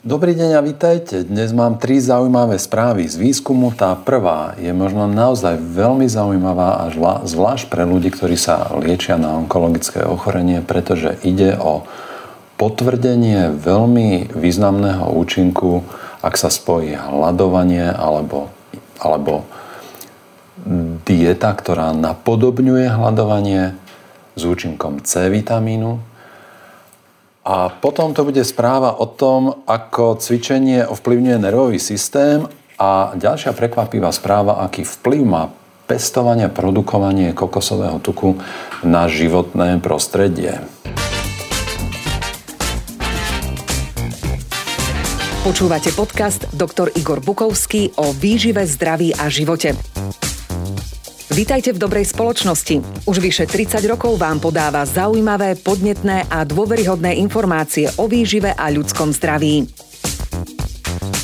Dobrý 0.00 0.32
deň 0.32 0.56
a 0.56 0.64
vítajte. 0.64 1.28
Dnes 1.28 1.52
mám 1.52 1.76
tri 1.76 2.00
zaujímavé 2.00 2.56
správy 2.56 3.04
z 3.04 3.20
výskumu. 3.20 3.68
Tá 3.76 3.92
prvá 3.92 4.56
je 4.56 4.72
možno 4.72 5.04
naozaj 5.04 5.60
veľmi 5.60 6.08
zaujímavá 6.08 6.88
a 6.88 7.20
zvlášť 7.28 7.68
pre 7.68 7.84
ľudí, 7.84 8.08
ktorí 8.08 8.32
sa 8.32 8.80
liečia 8.80 9.20
na 9.20 9.36
onkologické 9.36 10.00
ochorenie, 10.00 10.64
pretože 10.64 11.20
ide 11.20 11.52
o 11.60 11.84
potvrdenie 12.56 13.52
veľmi 13.52 14.32
významného 14.32 15.04
účinku, 15.20 15.84
ak 16.24 16.32
sa 16.40 16.48
spojí 16.48 16.96
hľadovanie 16.96 17.92
alebo, 17.92 18.48
alebo 19.04 19.44
dieta, 21.04 21.52
ktorá 21.52 21.92
napodobňuje 21.92 22.88
hľadovanie 22.88 23.76
s 24.32 24.42
účinkom 24.48 25.04
C 25.04 25.28
vitamínu, 25.28 26.09
a 27.40 27.72
potom 27.72 28.12
to 28.12 28.28
bude 28.28 28.44
správa 28.44 29.00
o 29.00 29.08
tom, 29.08 29.64
ako 29.64 30.20
cvičenie 30.20 30.84
ovplyvňuje 30.84 31.36
nervový 31.40 31.80
systém 31.80 32.44
a 32.76 33.16
ďalšia 33.16 33.56
prekvapivá 33.56 34.12
správa, 34.12 34.60
aký 34.60 34.84
vplyv 34.84 35.22
má 35.24 35.48
pestovanie 35.88 36.46
a 36.46 36.52
produkovanie 36.52 37.32
kokosového 37.32 37.98
tuku 37.98 38.38
na 38.84 39.08
životné 39.08 39.80
prostredie. 39.80 40.60
Počúvate 45.40 45.90
podcast 45.96 46.44
Dr. 46.52 46.92
Igor 47.00 47.24
Bukovský 47.24 47.96
o 47.96 48.12
výžive, 48.12 48.68
zdraví 48.68 49.16
a 49.16 49.32
živote. 49.32 49.72
Vítajte 51.30 51.70
v 51.70 51.78
dobrej 51.78 52.10
spoločnosti. 52.10 53.06
Už 53.06 53.22
vyše 53.22 53.46
30 53.46 53.78
rokov 53.86 54.18
vám 54.18 54.42
podáva 54.42 54.82
zaujímavé, 54.82 55.54
podnetné 55.62 56.26
a 56.26 56.42
dôveryhodné 56.42 57.14
informácie 57.22 57.86
o 58.02 58.10
výžive 58.10 58.50
a 58.50 58.66
ľudskom 58.66 59.14
zdraví. 59.14 59.70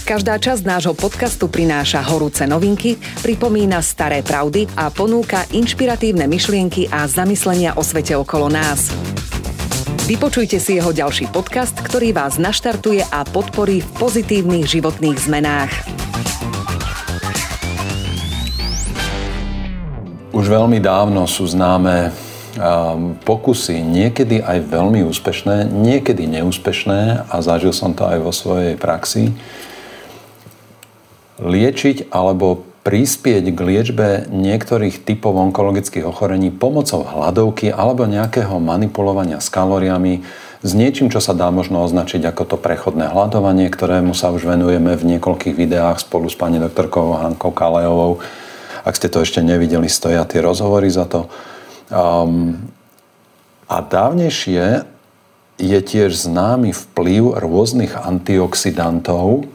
Každá 0.06 0.38
časť 0.38 0.62
nášho 0.62 0.94
podcastu 0.94 1.50
prináša 1.50 2.06
horúce 2.06 2.46
novinky, 2.46 2.94
pripomína 3.18 3.82
staré 3.82 4.22
pravdy 4.22 4.70
a 4.78 4.94
ponúka 4.94 5.42
inšpiratívne 5.50 6.30
myšlienky 6.30 6.86
a 6.86 7.10
zamyslenia 7.10 7.74
o 7.74 7.82
svete 7.82 8.14
okolo 8.14 8.46
nás. 8.46 8.94
Vypočujte 10.06 10.62
si 10.62 10.78
jeho 10.78 10.94
ďalší 10.94 11.34
podcast, 11.34 11.74
ktorý 11.82 12.14
vás 12.14 12.38
naštartuje 12.38 13.02
a 13.10 13.26
podporí 13.26 13.82
v 13.82 13.90
pozitívnych 13.98 14.70
životných 14.70 15.18
zmenách. 15.18 15.72
Už 20.36 20.52
veľmi 20.52 20.84
dávno 20.84 21.24
sú 21.24 21.48
známe 21.48 22.12
pokusy, 23.24 23.80
niekedy 23.80 24.44
aj 24.44 24.68
veľmi 24.68 25.00
úspešné, 25.08 25.72
niekedy 25.72 26.28
neúspešné 26.28 27.24
a 27.32 27.36
zažil 27.40 27.72
som 27.72 27.96
to 27.96 28.04
aj 28.04 28.20
vo 28.20 28.36
svojej 28.36 28.76
praxi, 28.76 29.32
liečiť 31.40 32.12
alebo 32.12 32.68
prispieť 32.84 33.48
k 33.48 33.58
liečbe 33.64 34.08
niektorých 34.28 35.08
typov 35.08 35.40
onkologických 35.40 36.04
ochorení 36.04 36.52
pomocou 36.52 37.00
hladovky 37.00 37.72
alebo 37.72 38.04
nejakého 38.04 38.60
manipulovania 38.60 39.40
s 39.40 39.48
kalóriami 39.48 40.20
s 40.60 40.70
niečím, 40.76 41.08
čo 41.08 41.24
sa 41.24 41.32
dá 41.32 41.48
možno 41.48 41.80
označiť 41.80 42.20
ako 42.28 42.42
to 42.44 42.56
prechodné 42.60 43.08
hľadovanie, 43.08 43.72
ktorému 43.72 44.12
sa 44.12 44.28
už 44.36 44.44
venujeme 44.44 45.00
v 45.00 45.16
niekoľkých 45.16 45.56
videách 45.56 46.04
spolu 46.04 46.28
s 46.28 46.36
pani 46.36 46.60
doktorkou 46.60 47.16
Hankou 47.24 47.56
Kalejovou 47.56 48.20
ak 48.86 48.94
ste 48.94 49.10
to 49.10 49.26
ešte 49.26 49.42
nevideli, 49.42 49.90
stoja 49.90 50.22
tie 50.22 50.38
rozhovory 50.38 50.86
za 50.86 51.10
to. 51.10 51.26
Um, 51.90 52.70
a 53.66 53.82
dávnejšie 53.82 54.86
je 55.58 55.78
tiež 55.82 56.14
známy 56.14 56.70
vplyv 56.70 57.42
rôznych 57.42 57.98
antioxidantov 57.98 59.50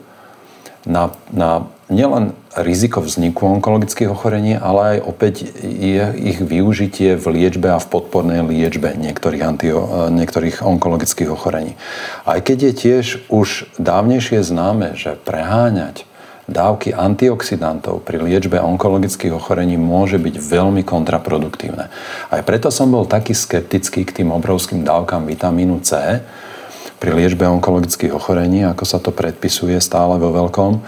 na, 0.84 1.16
na 1.32 1.72
nielen 1.88 2.36
riziko 2.52 3.00
vzniku 3.00 3.48
onkologických 3.59 4.12
ochorení, 4.12 4.59
ale 4.59 4.98
aj 4.98 4.98
opäť 5.08 5.36
je 5.64 6.04
ich 6.20 6.40
využitie 6.44 7.16
v 7.16 7.25
liečbe 7.40 7.72
a 7.72 7.80
v 7.80 7.88
podpornej 7.88 8.44
liečbe 8.44 8.96
niektorých, 9.00 9.44
antio, 9.44 9.80
niektorých 10.12 10.59
onkologických 10.59 11.31
ochorení. 11.31 11.80
Aj 12.28 12.40
keď 12.44 12.72
je 12.72 12.74
tiež 12.75 13.06
už 13.31 13.72
dávnejšie 13.80 14.44
známe, 14.44 15.00
že 15.00 15.16
preháňať 15.16 16.03
dávky 16.51 16.94
antioxidantov 16.94 18.03
pri 18.06 18.22
liečbe 18.22 18.59
onkologických 18.59 19.34
ochorení 19.34 19.79
môže 19.79 20.19
byť 20.19 20.35
veľmi 20.38 20.84
kontraproduktívne. 20.85 21.88
Aj 22.29 22.41
preto 22.44 22.69
som 22.69 22.91
bol 22.91 23.09
taký 23.09 23.31
skeptický 23.34 24.06
k 24.06 24.22
tým 24.22 24.29
obrovským 24.35 24.85
dávkam 24.85 25.25
vitamínu 25.25 25.81
C 25.81 26.22
pri 27.01 27.12
liečbe 27.17 27.50
onkologických 27.50 28.13
ochorení, 28.13 28.62
ako 28.62 28.84
sa 28.85 29.01
to 29.01 29.09
predpisuje 29.09 29.79
stále 29.81 30.22
vo 30.22 30.29
veľkom. 30.29 30.85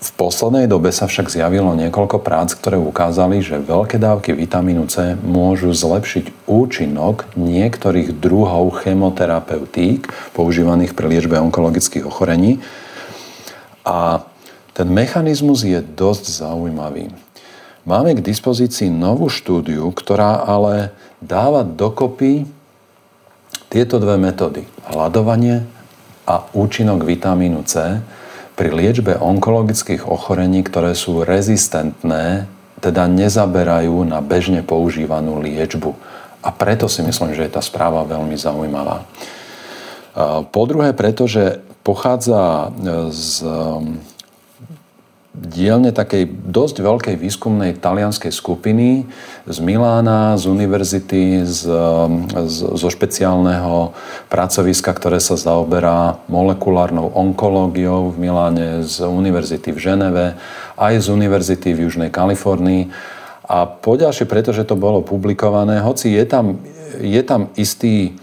V 0.00 0.10
poslednej 0.16 0.64
dobe 0.64 0.96
sa 0.96 1.04
však 1.04 1.28
zjavilo 1.28 1.76
niekoľko 1.76 2.24
prác, 2.24 2.56
ktoré 2.56 2.80
ukázali, 2.80 3.44
že 3.44 3.60
veľké 3.60 4.00
dávky 4.00 4.32
vitamínu 4.32 4.88
C 4.88 5.12
môžu 5.20 5.76
zlepšiť 5.76 6.48
účinok 6.48 7.28
niektorých 7.36 8.16
druhov 8.16 8.80
chemoterapeutík 8.80 10.08
používaných 10.32 10.96
pri 10.96 11.06
liečbe 11.12 11.36
onkologických 11.36 12.08
ochorení. 12.08 12.64
A 13.84 14.24
ten 14.74 14.88
mechanizmus 14.88 15.66
je 15.66 15.82
dosť 15.82 16.24
zaujímavý. 16.46 17.10
Máme 17.88 18.12
k 18.14 18.24
dispozícii 18.24 18.92
novú 18.92 19.32
štúdiu, 19.32 19.88
ktorá 19.90 20.44
ale 20.44 20.92
dáva 21.18 21.64
dokopy 21.64 22.44
tieto 23.72 23.96
dve 23.96 24.20
metódy. 24.20 24.68
Hľadovanie 24.84 25.64
a 26.28 26.44
účinok 26.54 27.02
vitamínu 27.02 27.64
C 27.64 27.98
pri 28.54 28.68
liečbe 28.70 29.16
onkologických 29.16 30.04
ochorení, 30.04 30.60
ktoré 30.60 30.92
sú 30.92 31.24
rezistentné, 31.24 32.44
teda 32.84 33.08
nezaberajú 33.08 34.04
na 34.04 34.20
bežne 34.20 34.60
používanú 34.60 35.40
liečbu. 35.40 35.96
A 36.40 36.48
preto 36.52 36.88
si 36.88 37.04
myslím, 37.04 37.36
že 37.36 37.48
je 37.48 37.56
tá 37.56 37.64
správa 37.64 38.04
veľmi 38.04 38.36
zaujímavá. 38.36 39.04
Po 40.52 40.62
druhé, 40.68 40.92
pretože 40.92 41.64
pochádza 41.80 42.72
z 43.12 43.44
dielne 45.30 45.94
takej 45.94 46.26
dosť 46.50 46.82
veľkej 46.82 47.14
výskumnej 47.14 47.78
talianskej 47.78 48.34
skupiny 48.34 49.06
z 49.46 49.58
Milána, 49.62 50.34
z 50.34 50.50
univerzity, 50.50 51.46
z, 51.46 51.70
z, 52.50 52.56
zo 52.74 52.88
špeciálneho 52.90 53.94
pracoviska, 54.26 54.90
ktoré 54.90 55.22
sa 55.22 55.38
zaoberá 55.38 56.18
molekulárnou 56.26 57.14
onkológiou 57.14 58.10
v 58.10 58.16
Miláne, 58.18 58.82
z 58.82 59.06
univerzity 59.06 59.70
v 59.70 59.78
Ženeve, 59.78 60.26
aj 60.74 60.94
z 60.98 61.06
univerzity 61.14 61.78
v 61.78 61.86
Južnej 61.86 62.10
Kalifornii. 62.10 62.90
A 63.46 63.70
poďalšie, 63.70 64.26
pretože 64.26 64.66
to 64.66 64.74
bolo 64.74 64.98
publikované, 64.98 65.78
hoci 65.78 66.10
je 66.10 66.26
tam, 66.26 66.58
je 66.98 67.22
tam 67.22 67.54
istý 67.54 68.18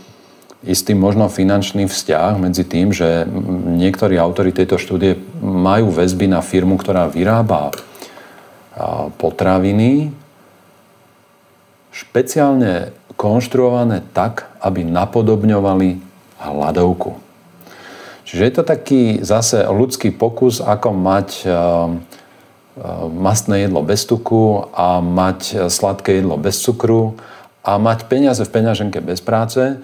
istý 0.66 0.97
možno 0.97 1.29
finančný 1.29 1.85
vzťah 1.85 2.41
medzi 2.41 2.66
tým, 2.66 2.90
že 2.90 3.29
niektorí 3.78 4.18
autory 4.18 4.50
tejto 4.50 4.81
štúdie 4.81 5.18
majú 5.41 5.94
väzby 5.94 6.25
na 6.25 6.41
firmu, 6.41 6.81
ktorá 6.81 7.06
vyrába 7.09 7.73
potraviny, 9.22 10.13
špeciálne 11.94 12.94
konštruované 13.17 14.06
tak, 14.13 14.53
aby 14.62 14.85
napodobňovali 14.85 15.97
hladovku. 16.38 17.17
Čiže 18.28 18.44
je 18.44 18.53
to 18.53 18.63
taký 18.66 19.01
zase 19.25 19.66
ľudský 19.66 20.13
pokus, 20.13 20.62
ako 20.62 20.94
mať 20.94 21.29
mastné 23.09 23.66
jedlo 23.66 23.81
bez 23.81 24.06
tuku 24.06 24.69
a 24.69 25.01
mať 25.01 25.69
sladké 25.73 26.22
jedlo 26.22 26.38
bez 26.38 26.62
cukru 26.62 27.17
a 27.66 27.81
mať 27.81 28.06
peniaze 28.06 28.46
v 28.46 28.53
peňaženke 28.53 29.01
bez 29.01 29.17
práce. 29.17 29.81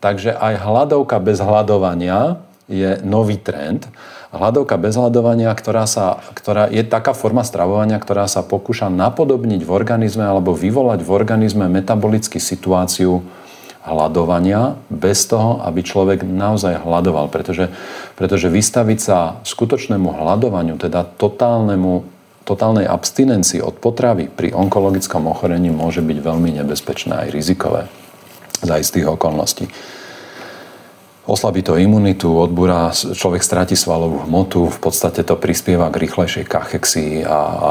Takže 0.00 0.36
aj 0.36 0.60
hladovka 0.60 1.16
bez 1.18 1.40
hľadovania 1.40 2.36
je 2.68 3.00
nový 3.06 3.40
trend. 3.40 3.88
Hladovka 4.34 4.76
bez 4.76 4.98
hľadovania, 4.98 5.48
ktorá, 5.54 5.88
sa, 5.88 6.20
ktorá 6.36 6.68
je 6.68 6.84
taká 6.84 7.16
forma 7.16 7.46
stravovania, 7.46 7.96
ktorá 7.96 8.28
sa 8.28 8.44
pokúša 8.44 8.92
napodobniť 8.92 9.64
v 9.64 9.70
organizme 9.72 10.26
alebo 10.26 10.52
vyvolať 10.52 11.00
v 11.00 11.10
organizme 11.14 11.70
metabolickú 11.72 12.36
situáciu 12.36 13.24
hľadovania 13.86 14.76
bez 14.90 15.30
toho, 15.30 15.62
aby 15.62 15.80
človek 15.80 16.26
naozaj 16.26 16.82
hľadoval. 16.82 17.30
Pretože, 17.30 17.70
pretože 18.18 18.50
vystaviť 18.50 18.98
sa 18.98 19.18
skutočnému 19.46 20.10
hľadovaniu, 20.10 20.76
teda 20.76 21.06
totálnemu, 21.06 22.04
totálnej 22.42 22.84
abstinencii 22.84 23.62
od 23.62 23.78
potravy 23.78 24.28
pri 24.28 24.52
onkologickom 24.52 25.30
ochorení 25.30 25.70
môže 25.70 26.02
byť 26.02 26.18
veľmi 26.18 26.50
nebezpečné 26.60 27.26
aj 27.26 27.28
rizikové 27.30 27.86
za 28.62 28.76
istých 28.80 29.12
okolností. 29.12 29.68
Oslabí 31.26 31.66
to 31.66 31.74
imunitu, 31.74 32.30
odbúra, 32.30 32.94
človek 32.94 33.42
stráti 33.42 33.74
svalovú 33.74 34.30
hmotu, 34.30 34.70
v 34.70 34.78
podstate 34.78 35.26
to 35.26 35.34
prispieva 35.34 35.90
k 35.90 36.06
rýchlejšej 36.06 36.46
kachexii 36.46 37.26
a, 37.26 37.34
a 37.34 37.70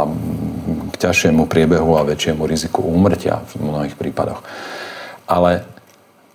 k 0.92 0.96
ťažšiemu 1.00 1.48
priebehu 1.48 1.96
a 1.96 2.04
väčšiemu 2.04 2.44
riziku 2.44 2.84
úmrtia 2.84 3.48
v 3.56 3.64
mnohých 3.64 3.96
prípadoch. 3.96 4.44
Ale, 5.24 5.64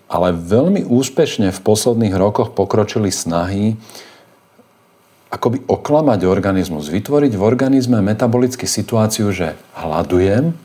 ale 0.08 0.32
veľmi 0.32 0.88
úspešne 0.88 1.52
v 1.52 1.61
posledných 1.61 2.17
rokoch 2.17 2.56
pokročili 2.56 3.12
snahy 3.12 3.76
akoby 5.31 5.62
oklamať 5.69 6.26
organizmus, 6.26 6.91
vytvoriť 6.91 7.38
v 7.38 7.43
organizme 7.44 8.02
metabolickú 8.02 8.67
situáciu, 8.67 9.31
že 9.31 9.55
hľadujem, 9.79 10.56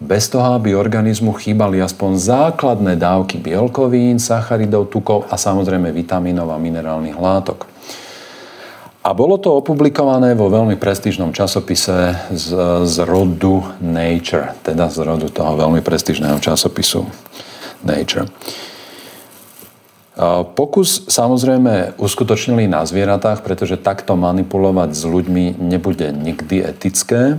bez 0.00 0.26
toho, 0.28 0.58
aby 0.58 0.74
organizmu 0.74 1.32
chýbali 1.38 1.78
aspoň 1.78 2.10
základné 2.18 2.98
dávky 2.98 3.38
bielkovín, 3.38 4.18
sacharidov, 4.18 4.90
tukov 4.90 5.30
a 5.30 5.38
samozrejme 5.38 5.94
vitamínov 5.94 6.50
a 6.50 6.58
minerálnych 6.58 7.18
látok. 7.18 7.66
A 9.04 9.12
bolo 9.12 9.36
to 9.36 9.52
opublikované 9.52 10.32
vo 10.32 10.48
veľmi 10.48 10.80
prestížnom 10.80 11.28
časopise 11.36 12.16
z, 12.32 12.48
z 12.88 12.96
rodu 13.04 13.60
Nature, 13.84 14.56
teda 14.64 14.88
z 14.88 15.04
rodu 15.04 15.28
toho 15.28 15.60
veľmi 15.60 15.84
prestížneho 15.84 16.40
časopisu 16.40 17.04
Nature. 17.84 18.24
Pokus 20.54 21.04
samozrejme 21.10 21.98
uskutočnili 21.98 22.70
na 22.70 22.86
zvieratách, 22.86 23.42
pretože 23.44 23.76
takto 23.76 24.16
manipulovať 24.16 24.94
s 24.94 25.02
ľuďmi 25.04 25.58
nebude 25.58 26.08
nikdy 26.14 26.64
etické. 26.64 27.36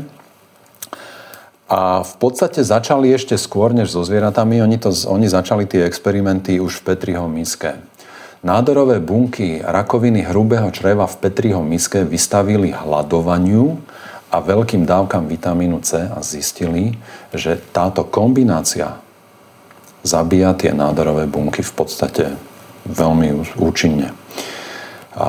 A 1.66 2.06
v 2.06 2.14
podstate 2.22 2.62
začali 2.62 3.10
ešte 3.10 3.34
skôr 3.42 3.74
než 3.74 3.90
so 3.90 4.06
zvieratami, 4.06 4.62
oni, 4.62 4.78
to, 4.78 4.94
oni 5.10 5.26
začali 5.26 5.66
tie 5.66 5.82
experimenty 5.90 6.62
už 6.62 6.82
v 6.82 6.94
Petriho 6.94 7.26
miske. 7.26 7.82
Nádorové 8.46 9.02
bunky 9.02 9.66
rakoviny 9.66 10.30
hrubého 10.30 10.70
čreva 10.70 11.10
v 11.10 11.18
Petriho 11.18 11.66
miske 11.66 12.06
vystavili 12.06 12.70
hľadovaniu 12.70 13.82
a 14.30 14.38
veľkým 14.38 14.86
dávkam 14.86 15.26
vitamínu 15.26 15.82
C 15.82 16.06
a 16.06 16.22
zistili, 16.22 16.94
že 17.34 17.58
táto 17.74 18.06
kombinácia 18.06 19.02
zabíja 20.06 20.54
tie 20.54 20.70
nádorové 20.70 21.26
bunky 21.26 21.66
v 21.66 21.74
podstate 21.74 22.38
veľmi 22.86 23.58
účinne. 23.58 24.14
A 25.18 25.28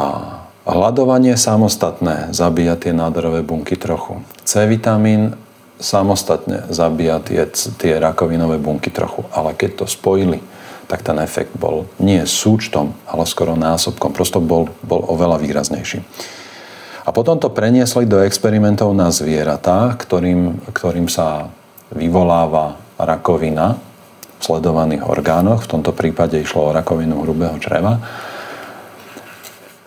hľadovanie 0.68 1.40
samostatné 1.40 2.36
zabíja 2.36 2.76
tie 2.76 2.92
nádorové 2.92 3.40
bunky 3.40 3.80
trochu. 3.80 4.20
C 4.44 4.68
vitamín 4.68 5.32
samostatne 5.76 6.68
zabíja 6.72 7.20
tie, 7.20 7.44
tie 7.76 8.00
rakovinové 8.00 8.56
bunky 8.56 8.88
trochu. 8.88 9.24
Ale 9.32 9.52
keď 9.52 9.84
to 9.84 9.86
spojili, 9.88 10.40
tak 10.86 11.02
ten 11.02 11.18
efekt 11.18 11.52
bol 11.58 11.90
nie 11.98 12.22
súčtom, 12.22 12.94
ale 13.04 13.26
skoro 13.26 13.58
násobkom. 13.58 14.14
Prosto 14.14 14.38
bol, 14.38 14.70
bol 14.86 15.02
oveľa 15.02 15.42
výraznejší. 15.42 15.98
A 17.06 17.14
potom 17.14 17.38
to 17.38 17.54
preniesli 17.54 18.02
do 18.02 18.18
experimentov 18.18 18.90
na 18.90 19.14
zvieratách, 19.14 19.94
ktorým, 19.94 20.58
ktorým 20.74 21.06
sa 21.06 21.54
vyvoláva 21.94 22.82
rakovina 22.98 23.78
v 24.36 24.42
sledovaných 24.42 25.06
orgánoch. 25.06 25.66
V 25.66 25.70
tomto 25.78 25.94
prípade 25.94 26.42
išlo 26.42 26.70
o 26.70 26.74
rakovinu 26.74 27.22
hrubého 27.22 27.54
čreva. 27.62 28.02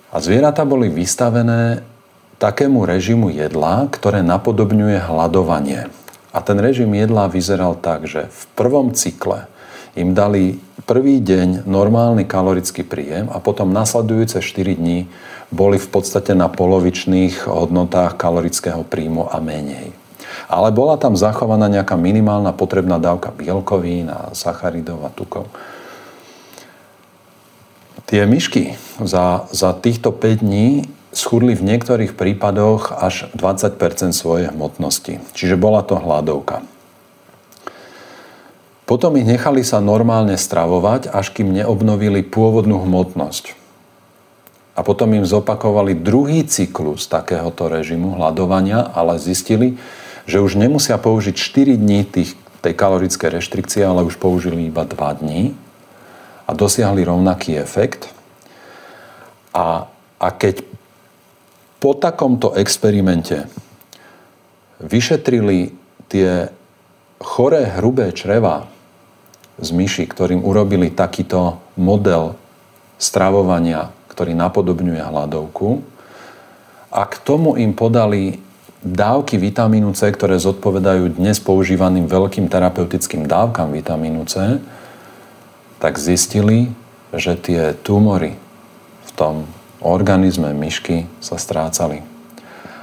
A 0.09 0.15
zvieratá 0.17 0.63
boli 0.63 0.87
vystavené 0.87 1.83
takému 2.39 2.87
režimu 2.87 3.29
jedla, 3.29 3.91
ktoré 3.91 4.23
napodobňuje 4.23 4.97
hľadovanie. 5.03 5.91
A 6.31 6.39
ten 6.39 6.57
režim 6.57 6.89
jedla 6.95 7.27
vyzeral 7.27 7.75
tak, 7.75 8.07
že 8.07 8.31
v 8.31 8.41
prvom 8.55 8.95
cykle 8.95 9.51
im 9.99 10.15
dali 10.15 10.57
prvý 10.87 11.19
deň 11.19 11.67
normálny 11.67 12.23
kalorický 12.23 12.87
príjem 12.87 13.27
a 13.27 13.43
potom 13.43 13.75
nasledujúce 13.75 14.39
4 14.39 14.79
dní 14.79 15.11
boli 15.51 15.81
v 15.81 15.89
podstate 15.89 16.31
na 16.37 16.47
polovičných 16.47 17.49
hodnotách 17.49 18.15
kalorického 18.15 18.85
príjmu 18.87 19.27
a 19.27 19.41
menej. 19.43 19.91
Ale 20.45 20.69
bola 20.69 20.95
tam 20.95 21.17
zachovaná 21.17 21.67
nejaká 21.67 21.97
minimálna 21.97 22.53
potrebná 22.53 23.01
dávka 23.01 23.33
bielkovín 23.33 24.13
a 24.13 24.31
sacharidov 24.37 25.03
a 25.05 25.11
tukov. 25.11 25.49
Tie 28.05 28.25
myšky 28.25 28.77
za, 29.01 29.49
za 29.53 29.73
týchto 29.73 30.13
5 30.13 30.45
dní 30.45 30.89
schudli 31.09 31.57
v 31.57 31.65
niektorých 31.65 32.13
prípadoch 32.13 32.93
až 32.93 33.33
20% 33.33 34.13
svojej 34.13 34.53
hmotnosti. 34.53 35.21
Čiže 35.33 35.57
bola 35.57 35.81
to 35.81 35.97
hladovka. 35.97 36.61
Potom 38.89 39.13
ich 39.21 39.25
nechali 39.25 39.61
sa 39.61 39.77
normálne 39.77 40.33
stravovať, 40.33 41.13
až 41.13 41.29
kým 41.29 41.53
neobnovili 41.53 42.25
pôvodnú 42.25 42.81
hmotnosť. 42.81 43.53
A 44.73 44.81
potom 44.81 45.13
im 45.13 45.27
zopakovali 45.27 45.93
druhý 45.93 46.41
cyklus 46.47 47.05
takéhoto 47.05 47.69
režimu 47.69 48.17
hľadovania, 48.17 48.81
ale 48.81 49.21
zistili, 49.21 49.77
že 50.25 50.41
už 50.41 50.57
nemusia 50.57 50.97
použiť 50.97 51.35
4 51.35 51.77
dní 51.77 52.01
tých, 52.05 52.33
tej 52.65 52.73
kalorické 52.73 53.29
reštrikcie, 53.29 53.85
ale 53.85 54.05
už 54.05 54.17
použili 54.17 54.69
iba 54.69 54.85
2 54.85 55.21
dní 55.21 55.53
a 56.49 56.51
dosiahli 56.57 57.05
rovnaký 57.05 57.61
efekt. 57.61 58.09
A, 59.53 59.85
a 60.17 60.27
keď 60.33 60.68
po 61.79 61.95
takomto 61.95 62.53
experimente 62.59 63.47
vyšetrili 64.83 65.71
tie 66.11 66.51
choré 67.19 67.67
hrubé 67.79 68.11
čreva 68.15 68.67
z 69.59 69.69
myši, 69.75 70.07
ktorým 70.07 70.43
urobili 70.43 70.91
takýto 70.91 71.59
model 71.75 72.35
stravovania, 72.95 73.91
ktorý 74.11 74.35
napodobňuje 74.35 75.03
hladovku. 75.03 75.83
A 76.91 77.03
k 77.07 77.15
tomu 77.23 77.59
im 77.59 77.75
podali 77.75 78.39
dávky 78.79 79.35
vitamínu 79.35 79.91
C, 79.91 80.07
ktoré 80.11 80.39
zodpovedajú 80.39 81.19
dnes 81.19 81.43
používaným 81.43 82.07
veľkým 82.07 82.47
terapeutickým 82.47 83.27
dávkam 83.27 83.75
vitamínu 83.75 84.23
C, 84.31 84.63
tak 85.79 85.99
zistili, 85.99 86.71
že 87.11 87.35
tie 87.35 87.75
tumory 87.83 88.39
v 89.07 89.11
tom 89.15 89.47
organizme 89.79 90.51
myšky 90.51 91.07
sa 91.23 91.39
strácali. 91.39 92.03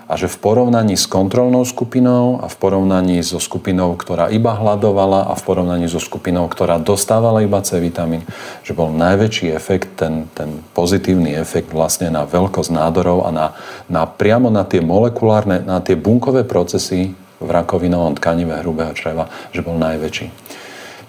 A 0.06 0.14
že 0.14 0.30
v 0.30 0.38
porovnaní 0.38 0.94
s 0.94 1.10
kontrolnou 1.10 1.66
skupinou 1.66 2.38
a 2.38 2.46
v 2.46 2.56
porovnaní 2.62 3.26
so 3.26 3.42
skupinou, 3.42 3.98
ktorá 3.98 4.30
iba 4.30 4.54
hľadovala 4.54 5.26
a 5.26 5.34
v 5.34 5.42
porovnaní 5.42 5.90
so 5.90 5.98
skupinou, 5.98 6.46
ktorá 6.46 6.78
dostávala 6.78 7.42
iba 7.42 7.58
C 7.66 7.82
vitamín, 7.82 8.22
že 8.62 8.70
bol 8.70 8.94
najväčší 8.94 9.50
efekt, 9.50 9.98
ten, 9.98 10.30
ten 10.30 10.62
pozitívny 10.78 11.34
efekt 11.34 11.74
vlastne 11.74 12.06
na 12.14 12.22
veľkosť 12.22 12.70
nádorov 12.70 13.26
a 13.26 13.34
na, 13.34 13.46
na 13.90 14.06
priamo 14.06 14.46
na 14.46 14.62
tie 14.62 14.78
molekulárne, 14.78 15.66
na 15.66 15.82
tie 15.82 15.98
bunkové 15.98 16.46
procesy 16.46 17.10
v 17.42 17.48
rakovinovom 17.50 18.14
tkanive 18.14 18.62
hrubého 18.62 18.94
čreva, 18.94 19.26
že 19.50 19.66
bol 19.66 19.74
najväčší. 19.74 20.26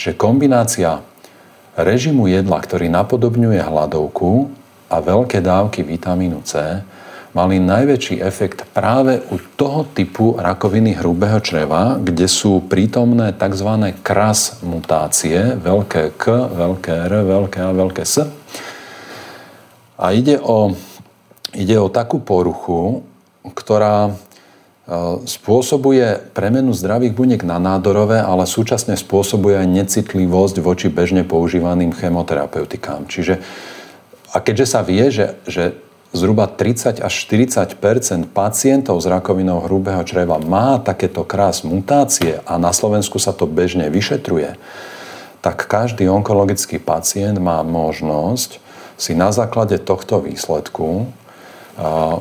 Čiže 0.02 0.18
kombinácia 0.18 1.06
režimu 1.78 2.26
jedla, 2.26 2.58
ktorý 2.58 2.90
napodobňuje 2.90 3.62
hladovku 3.62 4.50
a 4.88 5.04
veľké 5.04 5.44
dávky 5.44 5.84
vitamínu 5.84 6.44
C 6.48 6.84
mali 7.38 7.62
najväčší 7.62 8.18
efekt 8.18 8.66
práve 8.74 9.22
u 9.30 9.38
toho 9.38 9.86
typu 9.94 10.34
rakoviny 10.42 10.98
hrubého 10.98 11.38
čreva, 11.38 12.02
kde 12.02 12.26
sú 12.26 12.66
prítomné 12.66 13.30
tzv. 13.30 13.94
kras 14.02 14.66
mutácie, 14.66 15.54
veľké 15.62 16.18
K, 16.18 16.50
veľké 16.50 16.94
R, 17.06 17.14
veľké 17.22 17.60
A, 17.62 17.70
veľké 17.78 18.02
S. 18.02 18.26
A 20.02 20.06
ide 20.18 20.42
o, 20.42 20.74
ide 21.54 21.78
o 21.78 21.94
takú 21.94 22.18
poruchu, 22.18 23.06
ktorá 23.46 24.10
e, 24.10 24.12
spôsobuje 25.30 26.34
premenu 26.34 26.74
zdravých 26.74 27.14
buniek 27.14 27.42
na 27.46 27.62
nádorové, 27.62 28.18
ale 28.18 28.50
súčasne 28.50 28.98
spôsobuje 28.98 29.62
aj 29.62 29.68
necitlivosť 29.86 30.58
voči 30.62 30.90
bežne 30.90 31.22
používaným 31.22 31.94
chemoterapeutikám. 31.94 33.06
Čiže 33.06 33.42
a 34.38 34.46
keďže 34.46 34.70
sa 34.70 34.86
vie, 34.86 35.10
že, 35.10 35.34
že 35.50 35.74
zhruba 36.14 36.46
30 36.46 37.02
až 37.02 37.14
40% 37.26 37.74
pacientov 38.30 39.02
s 39.02 39.10
rakovinou 39.10 39.66
hrubého 39.66 40.06
čreva 40.06 40.38
má 40.38 40.78
takéto 40.78 41.26
krás 41.26 41.66
mutácie 41.66 42.38
a 42.46 42.62
na 42.62 42.70
Slovensku 42.70 43.18
sa 43.18 43.34
to 43.34 43.50
bežne 43.50 43.90
vyšetruje, 43.90 44.54
tak 45.42 45.66
každý 45.66 46.06
onkologický 46.06 46.78
pacient 46.78 47.42
má 47.42 47.66
možnosť 47.66 48.62
si 48.94 49.18
na 49.18 49.34
základe 49.34 49.82
tohto 49.82 50.22
výsledku 50.22 51.10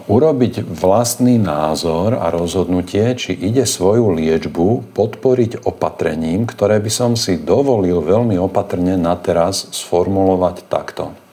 urobiť 0.08 0.68
vlastný 0.68 1.40
názor 1.40 2.16
a 2.16 2.28
rozhodnutie, 2.28 3.12
či 3.16 3.32
ide 3.32 3.64
svoju 3.64 4.12
liečbu 4.12 4.92
podporiť 4.92 5.64
opatrením, 5.64 6.48
ktoré 6.48 6.76
by 6.80 6.92
som 6.92 7.12
si 7.16 7.40
dovolil 7.40 8.04
veľmi 8.04 8.36
opatrne 8.36 9.00
na 9.00 9.16
teraz 9.16 9.68
sformulovať 9.72 10.56
takto. 10.68 11.25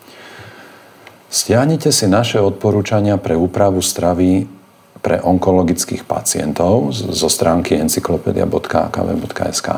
Stiahnite 1.33 1.89
si 1.89 2.05
naše 2.05 2.37
odporúčania 2.37 3.17
pre 3.17 3.33
úpravu 3.33 3.81
stravy 3.81 4.45
pre 5.01 5.17
onkologických 5.17 6.05
pacientov 6.05 6.93
zo 6.93 7.25
stránky 7.25 7.73
encyklopedia.akv.sk. 7.81 9.69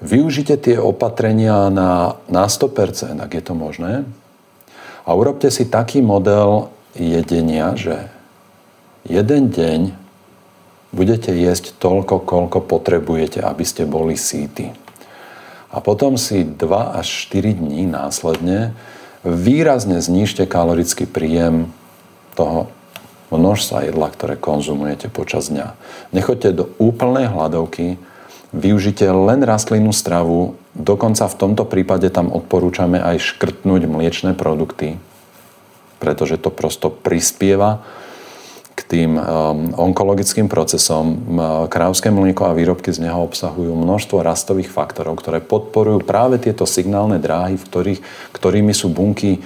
Využite 0.00 0.56
tie 0.56 0.80
opatrenia 0.80 1.68
na, 1.68 2.16
na 2.24 2.48
100%, 2.48 3.20
ak 3.20 3.30
je 3.36 3.42
to 3.44 3.52
možné. 3.52 4.08
A 5.04 5.12
urobte 5.12 5.52
si 5.52 5.68
taký 5.68 6.00
model 6.00 6.72
jedenia, 6.96 7.76
že 7.76 8.08
jeden 9.04 9.52
deň 9.52 9.92
budete 10.96 11.36
jesť 11.36 11.76
toľko, 11.76 12.24
koľko 12.24 12.64
potrebujete, 12.64 13.44
aby 13.44 13.64
ste 13.68 13.84
boli 13.84 14.16
síti. 14.16 14.72
A 15.68 15.84
potom 15.84 16.16
si 16.16 16.48
2 16.48 16.64
až 16.96 17.28
4 17.28 17.60
dní 17.60 17.84
následne 17.84 18.72
výrazne 19.26 19.98
znižte 19.98 20.46
kalorický 20.46 21.10
príjem 21.10 21.74
toho 22.38 22.70
množstva 23.34 23.90
jedla, 23.90 24.08
ktoré 24.14 24.38
konzumujete 24.38 25.10
počas 25.10 25.50
dňa. 25.50 25.74
Nechoďte 26.14 26.50
do 26.54 26.64
úplnej 26.78 27.26
hladovky, 27.26 27.98
využite 28.54 29.02
len 29.10 29.42
rastlinnú 29.42 29.90
stravu, 29.90 30.54
dokonca 30.78 31.26
v 31.26 31.38
tomto 31.38 31.66
prípade 31.66 32.06
tam 32.14 32.30
odporúčame 32.30 33.02
aj 33.02 33.34
škrtnúť 33.34 33.82
mliečne 33.90 34.32
produkty, 34.38 35.02
pretože 35.98 36.38
to 36.38 36.54
prosto 36.54 36.86
prispieva 36.86 37.82
tým 38.86 39.18
um, 39.18 39.22
onkologickým 39.74 40.46
procesom. 40.46 41.18
Krávské 41.66 42.14
mlieko 42.14 42.46
a 42.46 42.54
výrobky 42.54 42.94
z 42.94 43.02
neho 43.06 43.18
obsahujú 43.26 43.74
množstvo 43.74 44.22
rastových 44.22 44.70
faktorov, 44.70 45.18
ktoré 45.18 45.42
podporujú 45.42 46.06
práve 46.06 46.38
tieto 46.38 46.64
signálne 46.64 47.18
dráhy, 47.18 47.58
v 47.58 47.66
ktorých, 47.66 48.00
ktorými 48.30 48.70
sú 48.70 48.90
bunky 48.90 49.42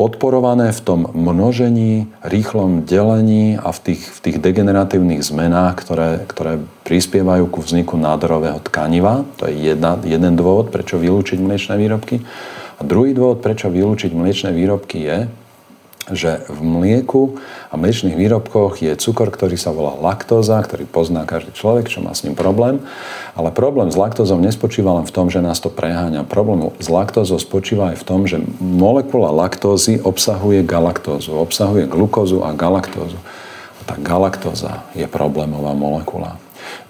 podporované 0.00 0.72
v 0.72 0.80
tom 0.80 1.00
množení, 1.12 2.08
rýchlom 2.24 2.88
delení 2.88 3.60
a 3.60 3.68
v 3.68 3.92
tých, 3.92 4.02
v 4.16 4.18
tých 4.24 4.36
degeneratívnych 4.40 5.20
zmenách, 5.20 5.76
ktoré, 5.76 6.24
ktoré 6.24 6.56
prispievajú 6.88 7.44
ku 7.52 7.60
vzniku 7.60 8.00
nádorového 8.00 8.64
tkaniva. 8.64 9.28
To 9.36 9.44
je 9.44 9.60
jedna, 9.70 10.00
jeden 10.00 10.40
dôvod, 10.40 10.72
prečo 10.72 10.96
vylúčiť 10.96 11.36
mliečne 11.36 11.76
výrobky. 11.76 12.24
A 12.76 12.80
druhý 12.80 13.12
dôvod, 13.12 13.44
prečo 13.44 13.68
vylúčiť 13.68 14.16
mliečne 14.16 14.56
výrobky 14.56 15.04
je, 15.04 15.18
že 16.12 16.44
v 16.50 16.60
mlieku 16.60 17.38
a 17.70 17.78
mliečných 17.78 18.18
výrobkoch 18.18 18.82
je 18.82 18.92
cukor, 18.98 19.30
ktorý 19.30 19.54
sa 19.54 19.70
volá 19.70 19.94
laktóza, 19.98 20.58
ktorý 20.60 20.86
pozná 20.86 21.22
každý 21.24 21.54
človek, 21.54 21.86
čo 21.86 22.02
má 22.02 22.12
s 22.12 22.26
ním 22.26 22.34
problém. 22.34 22.82
Ale 23.38 23.54
problém 23.54 23.88
s 23.88 23.96
laktózou 23.96 24.42
nespočíva 24.42 24.96
len 24.98 25.06
v 25.06 25.14
tom, 25.14 25.30
že 25.30 25.38
nás 25.38 25.62
to 25.62 25.70
preháňa. 25.70 26.26
Problém 26.26 26.70
s 26.82 26.88
laktózou 26.90 27.38
spočíva 27.38 27.94
aj 27.94 28.02
v 28.02 28.06
tom, 28.06 28.20
že 28.26 28.42
molekula 28.58 29.30
laktózy 29.30 30.02
obsahuje 30.02 30.66
galaktózu, 30.66 31.34
obsahuje 31.38 31.86
glukózu 31.86 32.42
a 32.42 32.50
galaktózu. 32.52 33.18
A 33.78 33.80
tá 33.86 33.96
galaktóza 33.96 34.84
je 34.92 35.06
problémová 35.06 35.72
molekula 35.72 36.36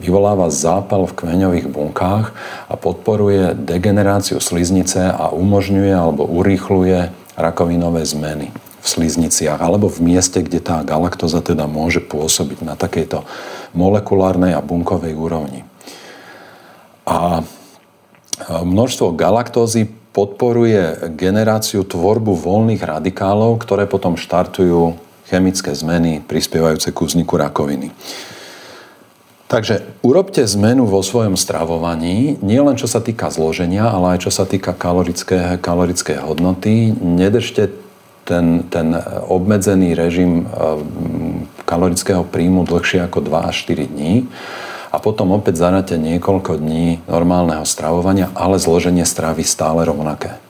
vyvoláva 0.01 0.49
zápal 0.49 1.05
v 1.09 1.17
kmeňových 1.25 1.69
bunkách 1.69 2.33
a 2.69 2.75
podporuje 2.77 3.53
degeneráciu 3.57 4.41
sliznice 4.41 5.13
a 5.13 5.33
umožňuje 5.33 5.93
alebo 5.93 6.25
urýchluje 6.25 7.13
rakovinové 7.37 8.05
zmeny 8.05 8.53
v 8.81 8.87
slízniciach 8.89 9.61
alebo 9.61 9.93
v 9.93 10.01
mieste, 10.01 10.41
kde 10.41 10.59
tá 10.61 10.81
galaktoza 10.81 11.45
teda 11.45 11.69
môže 11.69 12.01
pôsobiť 12.01 12.65
na 12.65 12.75
takejto 12.75 13.23
molekulárnej 13.77 14.57
a 14.57 14.65
bunkovej 14.65 15.15
úrovni. 15.15 15.63
A 17.05 17.45
množstvo 18.49 19.13
galaktózy 19.13 19.89
podporuje 20.11 21.13
generáciu 21.15 21.87
tvorbu 21.87 22.35
voľných 22.35 22.83
radikálov, 22.83 23.63
ktoré 23.63 23.87
potom 23.87 24.19
štartujú 24.19 24.99
chemické 25.31 25.71
zmeny 25.71 26.19
prispievajúce 26.27 26.91
ku 26.91 27.07
vzniku 27.07 27.39
rakoviny. 27.39 27.95
Takže 29.51 29.83
urobte 30.07 30.47
zmenu 30.47 30.87
vo 30.87 31.03
svojom 31.03 31.35
stravovaní, 31.35 32.39
nielen 32.39 32.79
čo 32.79 32.87
sa 32.87 33.03
týka 33.03 33.35
zloženia, 33.35 33.91
ale 33.91 34.15
aj 34.15 34.27
čo 34.27 34.31
sa 34.31 34.47
týka 34.47 34.71
kalorické, 34.79 35.59
kalorické 35.59 36.23
hodnoty. 36.23 36.95
Nedržte 36.95 37.75
ten, 38.25 38.67
ten 38.71 38.95
obmedzený 39.29 39.95
režim 39.95 40.45
eh, 40.45 40.51
kalorického 41.65 42.27
príjmu 42.27 42.67
dlhšie 42.67 43.07
ako 43.07 43.23
2 43.23 43.51
až 43.51 43.57
4 43.69 43.91
dní 43.91 44.27
a 44.91 44.99
potom 44.99 45.31
opäť 45.31 45.63
zaráte 45.63 45.95
niekoľko 45.95 46.59
dní 46.59 46.99
normálneho 47.07 47.63
stravovania, 47.63 48.35
ale 48.35 48.59
zloženie 48.59 49.07
stravy 49.07 49.47
stále 49.47 49.87
rovnaké. 49.87 50.43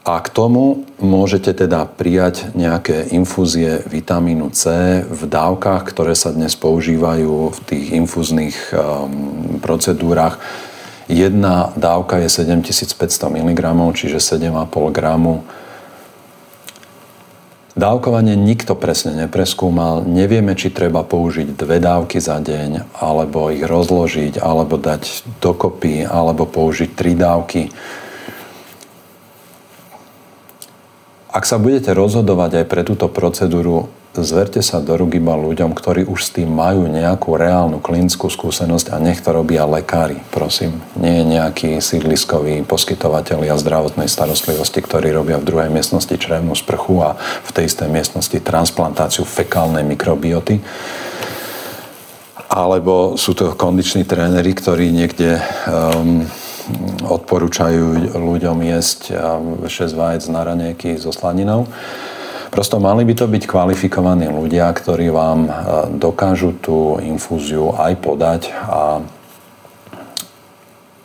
A 0.00 0.16
k 0.24 0.32
tomu 0.32 0.88
môžete 0.96 1.52
teda 1.52 1.84
prijať 1.84 2.48
nejaké 2.56 3.12
infúzie 3.12 3.84
vitamínu 3.84 4.48
C 4.56 4.64
v 5.04 5.22
dávkach, 5.28 5.84
ktoré 5.84 6.16
sa 6.16 6.32
dnes 6.32 6.56
používajú 6.56 7.52
v 7.52 7.58
tých 7.68 7.86
infúznych 7.92 8.56
um, 8.72 9.60
procedúrach. 9.60 10.40
Jedna 11.04 11.76
dávka 11.76 12.16
je 12.22 12.32
7500 12.32 12.96
mg, 13.28 13.60
čiže 13.92 14.24
7,5 14.24 14.88
gramu 14.88 15.44
Dávkovanie 17.78 18.34
nikto 18.34 18.74
presne 18.74 19.14
nepreskúmal. 19.26 20.02
Nevieme, 20.02 20.58
či 20.58 20.74
treba 20.74 21.06
použiť 21.06 21.54
dve 21.54 21.78
dávky 21.78 22.18
za 22.18 22.42
deň, 22.42 22.98
alebo 22.98 23.46
ich 23.54 23.62
rozložiť, 23.62 24.42
alebo 24.42 24.74
dať 24.74 25.38
dokopy, 25.38 26.02
alebo 26.02 26.50
použiť 26.50 26.90
tri 26.98 27.14
dávky. 27.14 27.70
Ak 31.30 31.46
sa 31.46 31.62
budete 31.62 31.94
rozhodovať 31.94 32.62
aj 32.62 32.66
pre 32.66 32.82
túto 32.82 33.06
procedúru, 33.06 33.86
zverte 34.18 34.58
sa 34.58 34.82
do 34.82 34.98
rúk 34.98 35.14
iba 35.22 35.38
ľuďom, 35.38 35.70
ktorí 35.70 36.02
už 36.10 36.20
s 36.26 36.34
tým 36.34 36.50
majú 36.50 36.90
nejakú 36.90 37.38
reálnu 37.38 37.78
klinickú 37.78 38.26
skúsenosť 38.26 38.90
a 38.90 38.98
nech 38.98 39.22
to 39.22 39.30
robia 39.30 39.62
lekári, 39.62 40.18
prosím. 40.34 40.82
Nie 40.98 41.22
nejakí 41.22 41.78
sídliskoví 41.78 42.66
poskytovateľi 42.66 43.46
a 43.54 43.60
zdravotnej 43.60 44.10
starostlivosti, 44.10 44.82
ktorí 44.82 45.14
robia 45.14 45.38
v 45.38 45.46
druhej 45.46 45.70
miestnosti 45.70 46.10
črevnú 46.10 46.58
sprchu 46.58 47.06
a 47.06 47.14
v 47.46 47.50
tej 47.54 47.70
istej 47.70 47.86
miestnosti 47.86 48.38
transplantáciu 48.42 49.22
fekálnej 49.22 49.86
mikrobioty. 49.86 50.58
Alebo 52.50 53.14
sú 53.14 53.38
to 53.38 53.54
kondiční 53.54 54.02
tréneri, 54.02 54.50
ktorí 54.58 54.90
niekde 54.90 55.38
um, 55.70 56.26
odporúčajú 57.06 58.10
ľuďom 58.18 58.58
jesť 58.66 59.14
6 59.70 59.94
vajec 59.94 60.26
na 60.34 60.42
ranejky 60.42 60.98
so 60.98 61.14
slaninou. 61.14 61.70
Prosto 62.50 62.82
mali 62.82 63.06
by 63.06 63.14
to 63.14 63.30
byť 63.30 63.46
kvalifikovaní 63.46 64.26
ľudia, 64.26 64.66
ktorí 64.74 65.06
vám 65.14 65.40
e, 65.46 65.50
dokážu 66.02 66.50
tú 66.58 66.98
infúziu 66.98 67.70
aj 67.78 67.92
podať 68.02 68.50
a, 68.50 68.98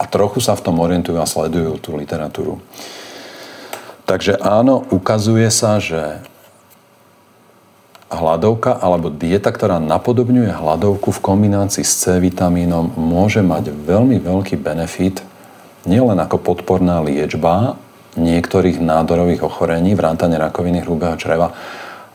a 0.02 0.04
trochu 0.10 0.42
sa 0.42 0.58
v 0.58 0.66
tom 0.66 0.82
orientujú 0.82 1.22
a 1.22 1.30
sledujú 1.30 1.78
tú 1.78 1.94
literatúru. 1.94 2.58
Takže 4.10 4.42
áno, 4.42 4.90
ukazuje 4.90 5.46
sa, 5.54 5.78
že 5.78 6.22
hladovka 8.10 8.82
alebo 8.82 9.14
dieta, 9.14 9.54
ktorá 9.54 9.78
napodobňuje 9.78 10.50
hladovku 10.50 11.14
v 11.14 11.24
kombinácii 11.26 11.86
s 11.86 12.06
C 12.06 12.18
vitamínom, 12.22 12.90
môže 12.98 13.46
mať 13.46 13.70
veľmi 13.70 14.18
veľký 14.18 14.58
benefit 14.58 15.22
nielen 15.86 16.18
ako 16.18 16.42
podporná 16.42 17.02
liečba, 17.06 17.78
niektorých 18.16 18.80
nádorových 18.80 19.44
ochorení, 19.44 19.96
vrátane 19.96 20.40
rakoviny 20.40 20.84
hrubého 20.84 21.16
čreva, 21.20 21.52